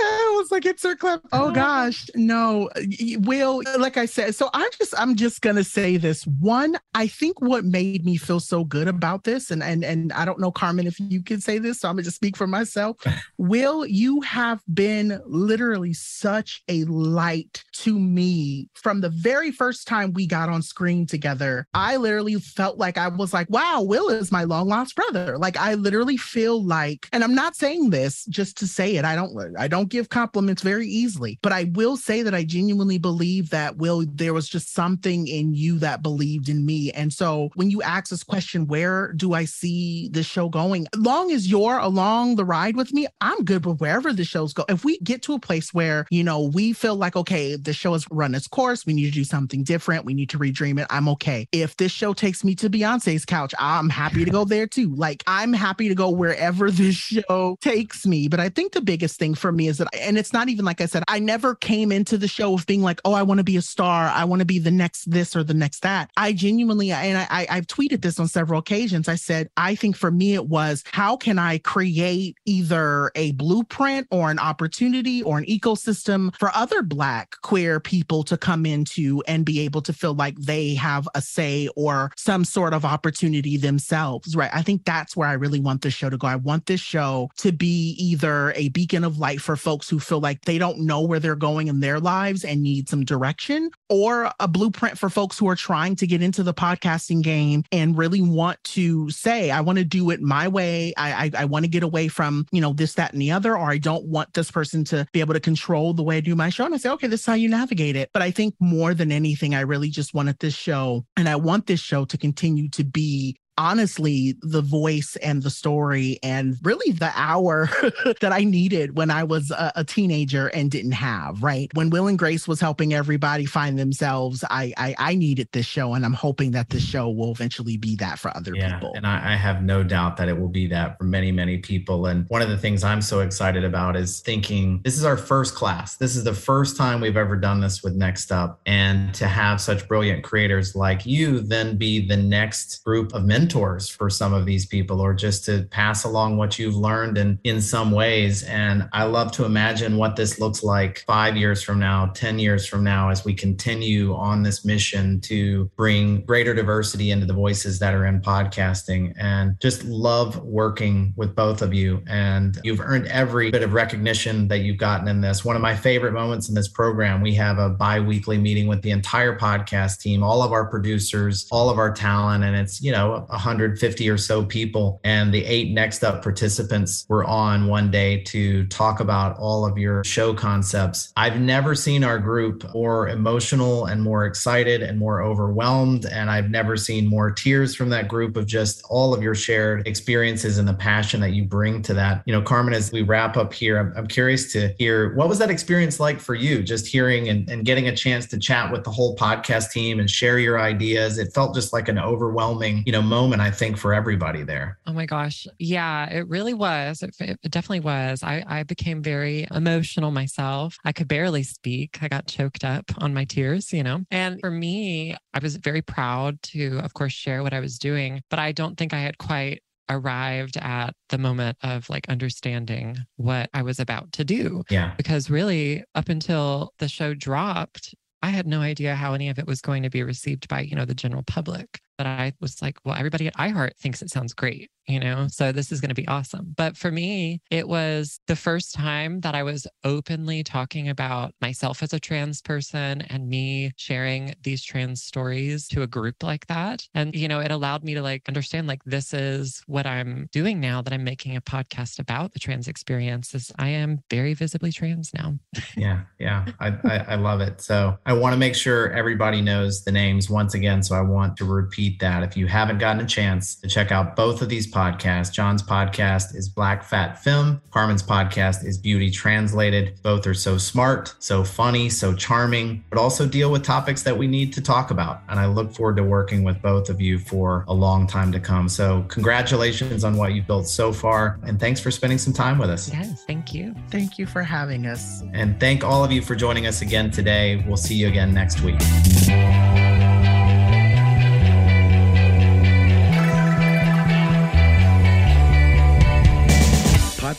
I 0.00 0.34
was 0.38 0.50
like, 0.50 0.66
it's 0.66 0.82
her 0.82 0.96
clip. 0.96 1.22
Oh 1.32 1.50
gosh, 1.50 2.08
no. 2.14 2.70
Will, 3.18 3.62
like 3.78 3.96
I 3.96 4.06
said, 4.06 4.34
so 4.34 4.50
I 4.54 4.68
just 4.78 4.94
I'm 4.98 5.16
just 5.16 5.42
gonna 5.42 5.64
say 5.64 5.96
this. 5.96 6.26
One, 6.26 6.78
I 6.94 7.06
think 7.06 7.40
what 7.40 7.64
made 7.64 8.04
me 8.04 8.16
feel 8.16 8.40
so 8.40 8.64
good 8.64 8.88
about 8.88 9.24
this, 9.24 9.50
and 9.50 9.62
and 9.62 9.84
and 9.84 10.12
I 10.12 10.24
don't 10.24 10.40
know, 10.40 10.50
Carmen, 10.50 10.86
if 10.86 10.98
you 10.98 11.22
can 11.22 11.40
say 11.40 11.58
this, 11.58 11.80
so 11.80 11.88
I'm 11.88 11.96
gonna 11.96 12.04
just 12.04 12.16
speak 12.16 12.36
for 12.36 12.46
myself. 12.46 12.96
Will, 13.38 13.86
you 13.86 14.20
have 14.22 14.60
been 14.72 15.20
literally 15.26 15.92
such 15.92 16.62
a 16.68 16.84
light 16.84 17.64
to 17.72 17.98
me 17.98 18.68
from 18.74 19.00
the 19.00 19.10
very 19.10 19.50
first 19.50 19.86
time 19.86 20.12
we 20.12 20.26
got 20.26 20.48
on 20.48 20.62
screen 20.62 21.06
together. 21.06 21.66
I 21.74 21.96
literally 21.96 22.34
felt 22.36 22.78
like 22.78 22.98
I 22.98 23.08
was 23.08 23.32
like, 23.32 23.48
wow, 23.50 23.82
Will 23.82 24.08
is 24.08 24.32
my 24.32 24.44
long 24.44 24.68
lost 24.68 24.96
brother. 24.96 25.38
Like 25.38 25.56
I 25.56 25.74
literally 25.74 26.16
feel 26.16 26.62
like, 26.64 27.08
and 27.12 27.22
I'm 27.22 27.34
not 27.34 27.56
saying 27.56 27.90
this 27.90 28.24
just 28.26 28.56
to 28.58 28.66
say 28.66 28.96
it. 28.96 29.04
I 29.04 29.14
don't 29.14 29.32
I 29.58 29.68
don't 29.68 29.88
give 29.88 30.08
compliments 30.08 30.62
very 30.62 30.86
easily, 30.86 31.38
but 31.42 31.52
I 31.52 31.64
will 31.74 31.96
say 31.96 32.22
that 32.22 32.34
I 32.34 32.44
genuinely 32.44 32.98
believe 32.98 33.50
that 33.50 33.76
Will, 33.76 34.04
there 34.06 34.34
was 34.34 34.48
just 34.48 34.74
something 34.74 35.26
in 35.26 35.54
you 35.54 35.78
that 35.80 36.02
believed 36.02 36.48
in 36.48 36.64
me. 36.64 36.90
And 36.92 37.12
so 37.12 37.50
when 37.54 37.70
you 37.70 37.82
ask 37.82 38.10
this 38.10 38.24
question, 38.24 38.66
where 38.66 39.12
do 39.12 39.34
I 39.34 39.44
see 39.44 40.08
the 40.08 40.22
show 40.22 40.48
going? 40.48 40.86
Long 40.96 41.30
as 41.30 41.48
you're 41.48 41.78
along 41.78 42.36
the 42.36 42.44
ride 42.44 42.76
with 42.76 42.92
me, 42.92 43.06
I'm 43.20 43.44
good 43.44 43.66
with 43.66 43.80
wherever 43.80 44.12
the 44.12 44.24
shows 44.24 44.52
go. 44.52 44.64
If 44.68 44.84
we 44.84 44.98
get 44.98 45.22
to 45.22 45.34
a 45.34 45.38
place 45.38 45.72
where, 45.74 46.06
you 46.10 46.24
know, 46.24 46.42
we 46.42 46.72
feel 46.72 46.96
like, 46.96 47.16
okay, 47.16 47.56
the 47.56 47.72
show 47.72 47.92
has 47.92 48.06
run 48.10 48.34
its 48.34 48.48
course, 48.48 48.86
we 48.86 48.92
need 48.92 49.06
to 49.06 49.10
do 49.10 49.24
something 49.24 49.64
different, 49.64 50.04
we 50.04 50.14
need 50.14 50.30
to 50.30 50.38
redream 50.38 50.80
it, 50.80 50.86
I'm 50.90 51.08
okay. 51.08 51.46
If 51.52 51.76
this 51.76 51.92
show 51.92 52.12
takes 52.12 52.44
me 52.44 52.54
to 52.56 52.70
Beyonce's 52.70 53.24
couch, 53.24 53.54
I'm 53.58 53.88
happy 53.88 54.24
to 54.24 54.30
go 54.30 54.44
there 54.44 54.66
too. 54.66 54.94
Like 54.94 55.22
I'm 55.26 55.52
happy 55.52 55.88
to 55.88 55.94
go 55.94 56.10
wherever 56.10 56.70
this 56.70 56.94
show 56.94 57.56
takes 57.60 58.06
me. 58.06 58.28
But 58.28 58.40
I 58.40 58.48
think 58.48 58.72
the 58.72 58.80
biggest 58.80 59.18
thing 59.18 59.34
for 59.42 59.52
me 59.52 59.68
is 59.68 59.78
that, 59.78 59.88
and 60.00 60.16
it's 60.16 60.32
not 60.32 60.48
even 60.48 60.64
like 60.64 60.80
I 60.80 60.86
said, 60.86 61.02
I 61.08 61.18
never 61.18 61.54
came 61.54 61.92
into 61.92 62.16
the 62.16 62.28
show 62.28 62.54
of 62.54 62.64
being 62.64 62.80
like, 62.80 63.00
oh, 63.04 63.12
I 63.12 63.22
want 63.22 63.38
to 63.38 63.44
be 63.44 63.58
a 63.58 63.62
star. 63.62 64.06
I 64.06 64.24
want 64.24 64.40
to 64.40 64.46
be 64.46 64.58
the 64.58 64.70
next 64.70 65.10
this 65.10 65.36
or 65.36 65.42
the 65.42 65.52
next 65.52 65.80
that. 65.80 66.10
I 66.16 66.32
genuinely, 66.32 66.92
and 66.92 67.18
I, 67.18 67.46
I've 67.50 67.66
tweeted 67.66 68.00
this 68.00 68.18
on 68.18 68.28
several 68.28 68.60
occasions. 68.60 69.08
I 69.08 69.16
said, 69.16 69.50
I 69.56 69.74
think 69.74 69.96
for 69.96 70.10
me, 70.10 70.34
it 70.34 70.46
was 70.46 70.84
how 70.92 71.16
can 71.16 71.38
I 71.38 71.58
create 71.58 72.38
either 72.46 73.10
a 73.14 73.32
blueprint 73.32 74.06
or 74.10 74.30
an 74.30 74.38
opportunity 74.38 75.22
or 75.22 75.38
an 75.38 75.44
ecosystem 75.44 76.34
for 76.38 76.50
other 76.54 76.82
Black 76.82 77.34
queer 77.42 77.80
people 77.80 78.22
to 78.24 78.36
come 78.36 78.64
into 78.64 79.22
and 79.26 79.44
be 79.44 79.60
able 79.60 79.82
to 79.82 79.92
feel 79.92 80.14
like 80.14 80.36
they 80.36 80.74
have 80.74 81.08
a 81.14 81.20
say 81.20 81.68
or 81.76 82.12
some 82.16 82.44
sort 82.44 82.72
of 82.72 82.84
opportunity 82.84 83.56
themselves, 83.56 84.36
right? 84.36 84.50
I 84.54 84.62
think 84.62 84.84
that's 84.84 85.16
where 85.16 85.28
I 85.28 85.32
really 85.32 85.60
want 85.60 85.82
this 85.82 85.94
show 85.94 86.08
to 86.08 86.16
go. 86.16 86.28
I 86.28 86.36
want 86.36 86.66
this 86.66 86.80
show 86.80 87.30
to 87.38 87.50
be 87.50 87.96
either 87.98 88.52
a 88.52 88.68
beacon 88.68 89.02
of 89.02 89.18
light 89.22 89.40
for 89.40 89.56
folks 89.56 89.88
who 89.88 90.00
feel 90.00 90.20
like 90.20 90.44
they 90.44 90.58
don't 90.58 90.80
know 90.80 91.00
where 91.00 91.20
they're 91.20 91.36
going 91.36 91.68
in 91.68 91.80
their 91.80 92.00
lives 92.00 92.44
and 92.44 92.60
need 92.60 92.88
some 92.88 93.04
direction, 93.04 93.70
or 93.88 94.30
a 94.40 94.48
blueprint 94.48 94.98
for 94.98 95.08
folks 95.08 95.38
who 95.38 95.48
are 95.48 95.56
trying 95.56 95.94
to 95.96 96.06
get 96.06 96.20
into 96.20 96.42
the 96.42 96.52
podcasting 96.52 97.22
game 97.22 97.62
and 97.70 97.96
really 97.96 98.20
want 98.20 98.62
to 98.64 99.08
say, 99.10 99.50
I 99.50 99.60
want 99.60 99.78
to 99.78 99.84
do 99.84 100.10
it 100.10 100.20
my 100.20 100.48
way. 100.48 100.92
I, 100.96 101.12
I, 101.12 101.42
I 101.42 101.44
want 101.44 101.64
to 101.64 101.70
get 101.70 101.84
away 101.84 102.08
from, 102.08 102.46
you 102.50 102.60
know, 102.60 102.72
this, 102.72 102.94
that, 102.94 103.12
and 103.12 103.22
the 103.22 103.30
other, 103.30 103.56
or 103.56 103.70
I 103.70 103.78
don't 103.78 104.04
want 104.06 104.34
this 104.34 104.50
person 104.50 104.82
to 104.86 105.06
be 105.12 105.20
able 105.20 105.34
to 105.34 105.40
control 105.40 105.94
the 105.94 106.02
way 106.02 106.16
I 106.16 106.20
do 106.20 106.34
my 106.34 106.50
show. 106.50 106.64
And 106.64 106.74
I 106.74 106.78
say, 106.78 106.90
okay, 106.90 107.06
this 107.06 107.20
is 107.20 107.26
how 107.26 107.34
you 107.34 107.48
navigate 107.48 107.94
it. 107.94 108.10
But 108.12 108.22
I 108.22 108.32
think 108.32 108.54
more 108.58 108.92
than 108.92 109.12
anything, 109.12 109.54
I 109.54 109.60
really 109.60 109.88
just 109.88 110.14
wanted 110.14 110.38
this 110.40 110.54
show 110.54 111.04
and 111.16 111.28
I 111.28 111.36
want 111.36 111.66
this 111.66 111.80
show 111.80 112.04
to 112.06 112.18
continue 112.18 112.68
to 112.70 112.82
be 112.84 113.36
honestly 113.58 114.34
the 114.40 114.62
voice 114.62 115.16
and 115.16 115.42
the 115.42 115.50
story 115.50 116.18
and 116.22 116.56
really 116.62 116.92
the 116.92 117.12
hour 117.14 117.68
that 118.20 118.32
I 118.32 118.44
needed 118.44 118.96
when 118.96 119.10
I 119.10 119.24
was 119.24 119.50
a, 119.50 119.72
a, 119.76 119.84
teenager 119.84 120.48
and 120.48 120.70
didn't 120.70 120.92
have, 120.92 121.42
right? 121.42 121.70
When 121.74 121.90
Will 121.90 122.06
and 122.06 122.18
Grace 122.18 122.48
was 122.48 122.60
helping 122.60 122.94
everybody 122.94 123.44
find 123.44 123.78
themselves, 123.78 124.42
I 124.48 124.72
I, 124.76 124.94
I 124.98 125.14
needed 125.14 125.48
this 125.52 125.66
show 125.66 125.94
and 125.94 126.04
I'm 126.04 126.12
hoping 126.12 126.52
that 126.52 126.70
this 126.70 126.82
show 126.82 127.10
will 127.10 127.32
eventually 127.32 127.76
be 127.76 127.94
that 127.96 128.18
for 128.18 128.34
other 128.36 128.52
yeah, 128.54 128.74
people. 128.74 128.92
And 128.94 129.06
I, 129.06 129.32
I 129.32 129.36
have 129.36 129.62
no 129.62 129.82
doubt 129.82 130.16
that 130.16 130.28
it 130.28 130.38
will 130.38 130.48
be 130.48 130.66
that 130.68 130.96
for 130.98 131.04
many, 131.04 131.30
many 131.30 131.58
people. 131.58 132.06
And 132.06 132.26
one 132.28 132.42
of 132.42 132.48
the 132.48 132.58
things 132.58 132.82
I'm 132.82 133.02
so 133.02 133.20
excited 133.20 133.64
about 133.64 133.96
is 133.96 134.20
thinking 134.20 134.80
this 134.82 134.96
is 134.96 135.04
our 135.04 135.16
first 135.16 135.54
class. 135.54 135.96
This 135.96 136.16
is 136.16 136.24
the 136.24 136.34
first 136.34 136.76
time 136.76 137.00
we've 137.00 137.16
ever 137.16 137.36
done 137.36 137.60
this 137.60 137.82
with 137.82 137.94
Next 137.94 138.32
Up. 138.32 138.60
And 138.66 139.14
to 139.14 139.26
have 139.26 139.60
such 139.60 139.86
brilliant 139.86 140.24
creators 140.24 140.74
like 140.74 141.04
you 141.04 141.40
then 141.40 141.76
be 141.76 142.06
the 142.06 142.16
next 142.16 142.82
group 142.84 143.12
of 143.14 143.24
mentors 143.24 143.51
mentors 143.52 143.88
for 143.88 144.08
some 144.08 144.32
of 144.32 144.46
these 144.46 144.66
people 144.66 145.00
or 145.00 145.12
just 145.14 145.44
to 145.44 145.64
pass 145.70 146.04
along 146.04 146.36
what 146.36 146.58
you've 146.58 146.76
learned 146.76 147.18
in, 147.18 147.38
in 147.44 147.60
some 147.60 147.90
ways. 147.90 148.42
And 148.44 148.88
I 148.92 149.04
love 149.04 149.32
to 149.32 149.44
imagine 149.44 149.96
what 149.96 150.16
this 150.16 150.40
looks 150.40 150.62
like 150.62 151.04
five 151.06 151.36
years 151.36 151.62
from 151.62 151.78
now, 151.78 152.06
10 152.14 152.38
years 152.38 152.66
from 152.66 152.82
now, 152.82 153.10
as 153.10 153.24
we 153.24 153.34
continue 153.34 154.14
on 154.14 154.42
this 154.42 154.64
mission 154.64 155.20
to 155.22 155.70
bring 155.76 156.22
greater 156.24 156.54
diversity 156.54 157.10
into 157.10 157.26
the 157.26 157.34
voices 157.34 157.78
that 157.80 157.94
are 157.94 158.06
in 158.06 158.20
podcasting 158.20 159.12
and 159.18 159.60
just 159.60 159.84
love 159.84 160.42
working 160.42 161.12
with 161.16 161.34
both 161.34 161.62
of 161.62 161.74
you. 161.74 162.02
And 162.06 162.58
you've 162.64 162.80
earned 162.80 163.06
every 163.08 163.50
bit 163.50 163.62
of 163.62 163.74
recognition 163.74 164.48
that 164.48 164.60
you've 164.60 164.78
gotten 164.78 165.08
in 165.08 165.20
this. 165.20 165.44
One 165.44 165.56
of 165.56 165.62
my 165.62 165.76
favorite 165.76 166.12
moments 166.12 166.48
in 166.48 166.54
this 166.54 166.68
program, 166.68 167.20
we 167.20 167.34
have 167.34 167.58
a 167.58 167.70
bi 167.70 168.00
weekly 168.00 168.38
meeting 168.38 168.66
with 168.66 168.82
the 168.82 168.90
entire 168.90 169.38
podcast 169.38 170.00
team, 170.00 170.22
all 170.22 170.42
of 170.42 170.52
our 170.52 170.66
producers, 170.66 171.46
all 171.50 171.68
of 171.68 171.78
our 171.78 171.92
talent. 171.92 172.44
And 172.44 172.56
it's, 172.56 172.82
you 172.82 172.92
know, 172.92 173.26
150 173.32 174.08
or 174.08 174.18
so 174.18 174.44
people. 174.44 175.00
And 175.04 175.32
the 175.32 175.44
eight 175.44 175.72
next 175.72 176.04
up 176.04 176.22
participants 176.22 177.06
were 177.08 177.24
on 177.24 177.66
one 177.66 177.90
day 177.90 178.22
to 178.24 178.66
talk 178.66 179.00
about 179.00 179.36
all 179.38 179.64
of 179.64 179.78
your 179.78 180.04
show 180.04 180.34
concepts. 180.34 181.12
I've 181.16 181.40
never 181.40 181.74
seen 181.74 182.04
our 182.04 182.18
group 182.18 182.64
more 182.74 183.08
emotional 183.08 183.86
and 183.86 184.02
more 184.02 184.26
excited 184.26 184.82
and 184.82 184.98
more 184.98 185.22
overwhelmed. 185.22 186.06
And 186.06 186.30
I've 186.30 186.50
never 186.50 186.76
seen 186.76 187.06
more 187.06 187.30
tears 187.30 187.74
from 187.74 187.88
that 187.90 188.08
group 188.08 188.36
of 188.36 188.46
just 188.46 188.84
all 188.88 189.14
of 189.14 189.22
your 189.22 189.34
shared 189.34 189.86
experiences 189.86 190.58
and 190.58 190.68
the 190.68 190.74
passion 190.74 191.20
that 191.20 191.32
you 191.32 191.44
bring 191.44 191.82
to 191.82 191.94
that. 191.94 192.22
You 192.26 192.32
know, 192.32 192.42
Carmen, 192.42 192.74
as 192.74 192.92
we 192.92 193.02
wrap 193.02 193.36
up 193.36 193.52
here, 193.52 193.78
I'm, 193.78 193.92
I'm 193.96 194.06
curious 194.06 194.52
to 194.52 194.74
hear 194.78 195.14
what 195.14 195.28
was 195.28 195.38
that 195.38 195.50
experience 195.50 195.98
like 195.98 196.20
for 196.20 196.34
you, 196.34 196.62
just 196.62 196.86
hearing 196.86 197.28
and, 197.28 197.48
and 197.48 197.64
getting 197.64 197.88
a 197.88 197.96
chance 197.96 198.26
to 198.26 198.38
chat 198.38 198.70
with 198.70 198.84
the 198.84 198.90
whole 198.90 199.16
podcast 199.16 199.72
team 199.72 199.98
and 199.98 200.10
share 200.10 200.38
your 200.38 200.60
ideas. 200.60 201.18
It 201.18 201.32
felt 201.32 201.54
just 201.54 201.72
like 201.72 201.88
an 201.88 201.98
overwhelming, 201.98 202.82
you 202.84 202.92
know, 202.92 203.02
moment 203.02 203.21
moment, 203.22 203.40
I 203.40 203.52
think, 203.52 203.78
for 203.78 203.94
everybody 203.94 204.42
there. 204.42 204.78
Oh 204.84 204.92
my 204.92 205.06
gosh. 205.06 205.46
Yeah, 205.58 206.10
it 206.10 206.26
really 206.28 206.54
was. 206.54 207.04
It, 207.04 207.14
it 207.20 207.50
definitely 207.50 207.80
was. 207.80 208.24
I, 208.24 208.42
I 208.48 208.64
became 208.64 209.00
very 209.00 209.46
emotional 209.52 210.10
myself. 210.10 210.76
I 210.84 210.90
could 210.90 211.06
barely 211.06 211.44
speak. 211.44 211.98
I 212.02 212.08
got 212.08 212.26
choked 212.26 212.64
up 212.64 212.84
on 212.98 213.14
my 213.14 213.24
tears, 213.24 213.72
you 213.72 213.84
know. 213.84 214.00
And 214.10 214.40
for 214.40 214.50
me, 214.50 215.16
I 215.32 215.38
was 215.38 215.54
very 215.54 215.82
proud 215.82 216.42
to, 216.54 216.80
of 216.80 216.94
course, 216.94 217.12
share 217.12 217.44
what 217.44 217.52
I 217.52 217.60
was 217.60 217.78
doing, 217.78 218.22
but 218.28 218.40
I 218.40 218.50
don't 218.50 218.76
think 218.76 218.92
I 218.92 218.98
had 218.98 219.18
quite 219.18 219.62
arrived 219.88 220.56
at 220.56 220.94
the 221.10 221.18
moment 221.18 221.56
of 221.62 221.88
like 221.88 222.08
understanding 222.08 222.96
what 223.16 223.50
I 223.54 223.62
was 223.62 223.78
about 223.78 224.10
to 224.12 224.24
do. 224.24 224.64
Yeah. 224.68 224.94
Because 224.96 225.30
really, 225.30 225.84
up 225.94 226.08
until 226.08 226.72
the 226.78 226.88
show 226.88 227.14
dropped, 227.14 227.94
I 228.22 228.30
had 228.30 228.46
no 228.46 228.60
idea 228.60 228.94
how 228.94 229.14
any 229.14 229.28
of 229.28 229.38
it 229.38 229.46
was 229.46 229.60
going 229.60 229.82
to 229.82 229.90
be 229.90 230.02
received 230.02 230.48
by, 230.48 230.60
you 230.60 230.76
know, 230.76 230.84
the 230.84 230.94
general 230.94 231.24
public. 231.24 231.80
But 232.02 232.08
I 232.08 232.32
was 232.40 232.60
like, 232.60 232.80
well, 232.84 232.96
everybody 232.96 233.28
at 233.28 233.36
iHeart 233.36 233.76
thinks 233.76 234.02
it 234.02 234.10
sounds 234.10 234.34
great 234.34 234.72
you 234.88 234.98
know, 234.98 235.28
so 235.28 235.52
this 235.52 235.70
is 235.70 235.80
going 235.80 235.90
to 235.90 235.94
be 235.94 236.08
awesome. 236.08 236.54
But 236.56 236.76
for 236.76 236.90
me, 236.90 237.40
it 237.50 237.68
was 237.68 238.20
the 238.26 238.36
first 238.36 238.74
time 238.74 239.20
that 239.20 239.34
I 239.34 239.42
was 239.42 239.66
openly 239.84 240.42
talking 240.42 240.88
about 240.88 241.34
myself 241.40 241.82
as 241.82 241.92
a 241.92 242.00
trans 242.00 242.42
person 242.42 243.02
and 243.02 243.28
me 243.28 243.72
sharing 243.76 244.34
these 244.42 244.62
trans 244.62 245.02
stories 245.02 245.68
to 245.68 245.82
a 245.82 245.86
group 245.86 246.22
like 246.22 246.46
that. 246.48 246.86
And, 246.94 247.14
you 247.14 247.28
know, 247.28 247.40
it 247.40 247.50
allowed 247.50 247.84
me 247.84 247.94
to 247.94 248.02
like 248.02 248.22
understand 248.28 248.66
like 248.66 248.82
this 248.84 249.14
is 249.14 249.62
what 249.66 249.86
I'm 249.86 250.28
doing 250.32 250.60
now 250.60 250.82
that 250.82 250.92
I'm 250.92 251.04
making 251.04 251.36
a 251.36 251.40
podcast 251.40 251.98
about 251.98 252.32
the 252.32 252.38
trans 252.38 252.66
experience 252.66 253.34
is 253.34 253.52
I 253.58 253.68
am 253.68 254.00
very 254.10 254.34
visibly 254.34 254.72
trans 254.72 255.12
now. 255.14 255.38
yeah. 255.76 256.02
Yeah. 256.18 256.46
I, 256.60 256.68
I, 256.84 256.96
I 257.08 257.14
love 257.14 257.40
it. 257.40 257.60
So 257.60 257.96
I 258.04 258.14
want 258.14 258.32
to 258.32 258.38
make 258.38 258.56
sure 258.56 258.90
everybody 258.92 259.40
knows 259.40 259.84
the 259.84 259.92
names 259.92 260.28
once 260.28 260.54
again. 260.54 260.82
So 260.82 260.96
I 260.96 261.02
want 261.02 261.36
to 261.36 261.44
repeat 261.44 261.91
that. 262.00 262.22
If 262.22 262.36
you 262.36 262.46
haven't 262.46 262.78
gotten 262.78 263.02
a 263.02 263.06
chance 263.06 263.54
to 263.56 263.68
check 263.68 263.92
out 263.92 264.16
both 264.16 264.42
of 264.42 264.48
these 264.48 264.70
podcasts, 264.70 265.32
John's 265.32 265.62
podcast 265.62 266.34
is 266.34 266.48
Black 266.48 266.84
Fat 266.84 267.22
Femme. 267.22 267.60
Carmen's 267.70 268.02
podcast 268.02 268.64
is 268.64 268.78
Beauty 268.78 269.10
Translated. 269.10 269.98
Both 270.02 270.26
are 270.26 270.34
so 270.34 270.58
smart, 270.58 271.14
so 271.18 271.44
funny, 271.44 271.88
so 271.88 272.14
charming, 272.14 272.84
but 272.90 272.98
also 272.98 273.26
deal 273.26 273.50
with 273.50 273.62
topics 273.62 274.02
that 274.02 274.16
we 274.16 274.26
need 274.26 274.52
to 274.54 274.60
talk 274.60 274.90
about. 274.90 275.20
And 275.28 275.38
I 275.38 275.46
look 275.46 275.72
forward 275.72 275.96
to 275.96 276.02
working 276.02 276.44
with 276.44 276.60
both 276.62 276.88
of 276.88 277.00
you 277.00 277.18
for 277.18 277.64
a 277.68 277.74
long 277.74 278.06
time 278.06 278.32
to 278.32 278.40
come. 278.40 278.68
So, 278.68 279.04
congratulations 279.08 280.04
on 280.04 280.16
what 280.16 280.34
you've 280.34 280.46
built 280.46 280.66
so 280.66 280.92
far. 280.92 281.38
And 281.44 281.58
thanks 281.58 281.80
for 281.80 281.90
spending 281.90 282.18
some 282.18 282.32
time 282.32 282.58
with 282.58 282.70
us. 282.70 282.92
Yes, 282.92 283.24
thank 283.24 283.54
you. 283.54 283.74
Thank 283.90 284.18
you 284.18 284.26
for 284.26 284.42
having 284.42 284.86
us. 284.86 285.22
And 285.32 285.58
thank 285.60 285.84
all 285.84 286.04
of 286.04 286.12
you 286.12 286.22
for 286.22 286.34
joining 286.34 286.66
us 286.66 286.82
again 286.82 287.10
today. 287.10 287.64
We'll 287.66 287.76
see 287.76 287.94
you 287.94 288.08
again 288.08 288.32
next 288.34 288.60
week. 288.62 288.80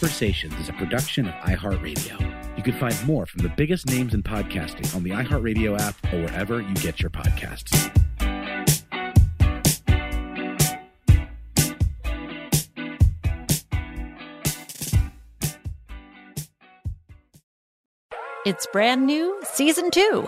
Conversations 0.04 0.54
is 0.60 0.68
a 0.68 0.74
production 0.74 1.30
of 1.30 1.34
iHeartRadio. 1.36 2.58
You 2.58 2.62
can 2.62 2.74
find 2.74 3.08
more 3.08 3.26
from 3.26 3.42
the 3.42 3.48
biggest 3.48 3.88
names 3.88 4.14
in 4.14 4.22
podcasting 4.22 4.94
on 4.94 5.04
the 5.04 5.12
iHeartRadio 5.12 5.80
app 5.80 5.96
or 6.14 6.24
wherever 6.24 6.60
you 6.60 6.74
get 6.76 7.00
your 7.00 7.10
podcasts. 7.10 7.90
It's 18.46 18.68
brand 18.74 19.06
new, 19.06 19.40
season 19.54 19.90
two. 19.90 20.28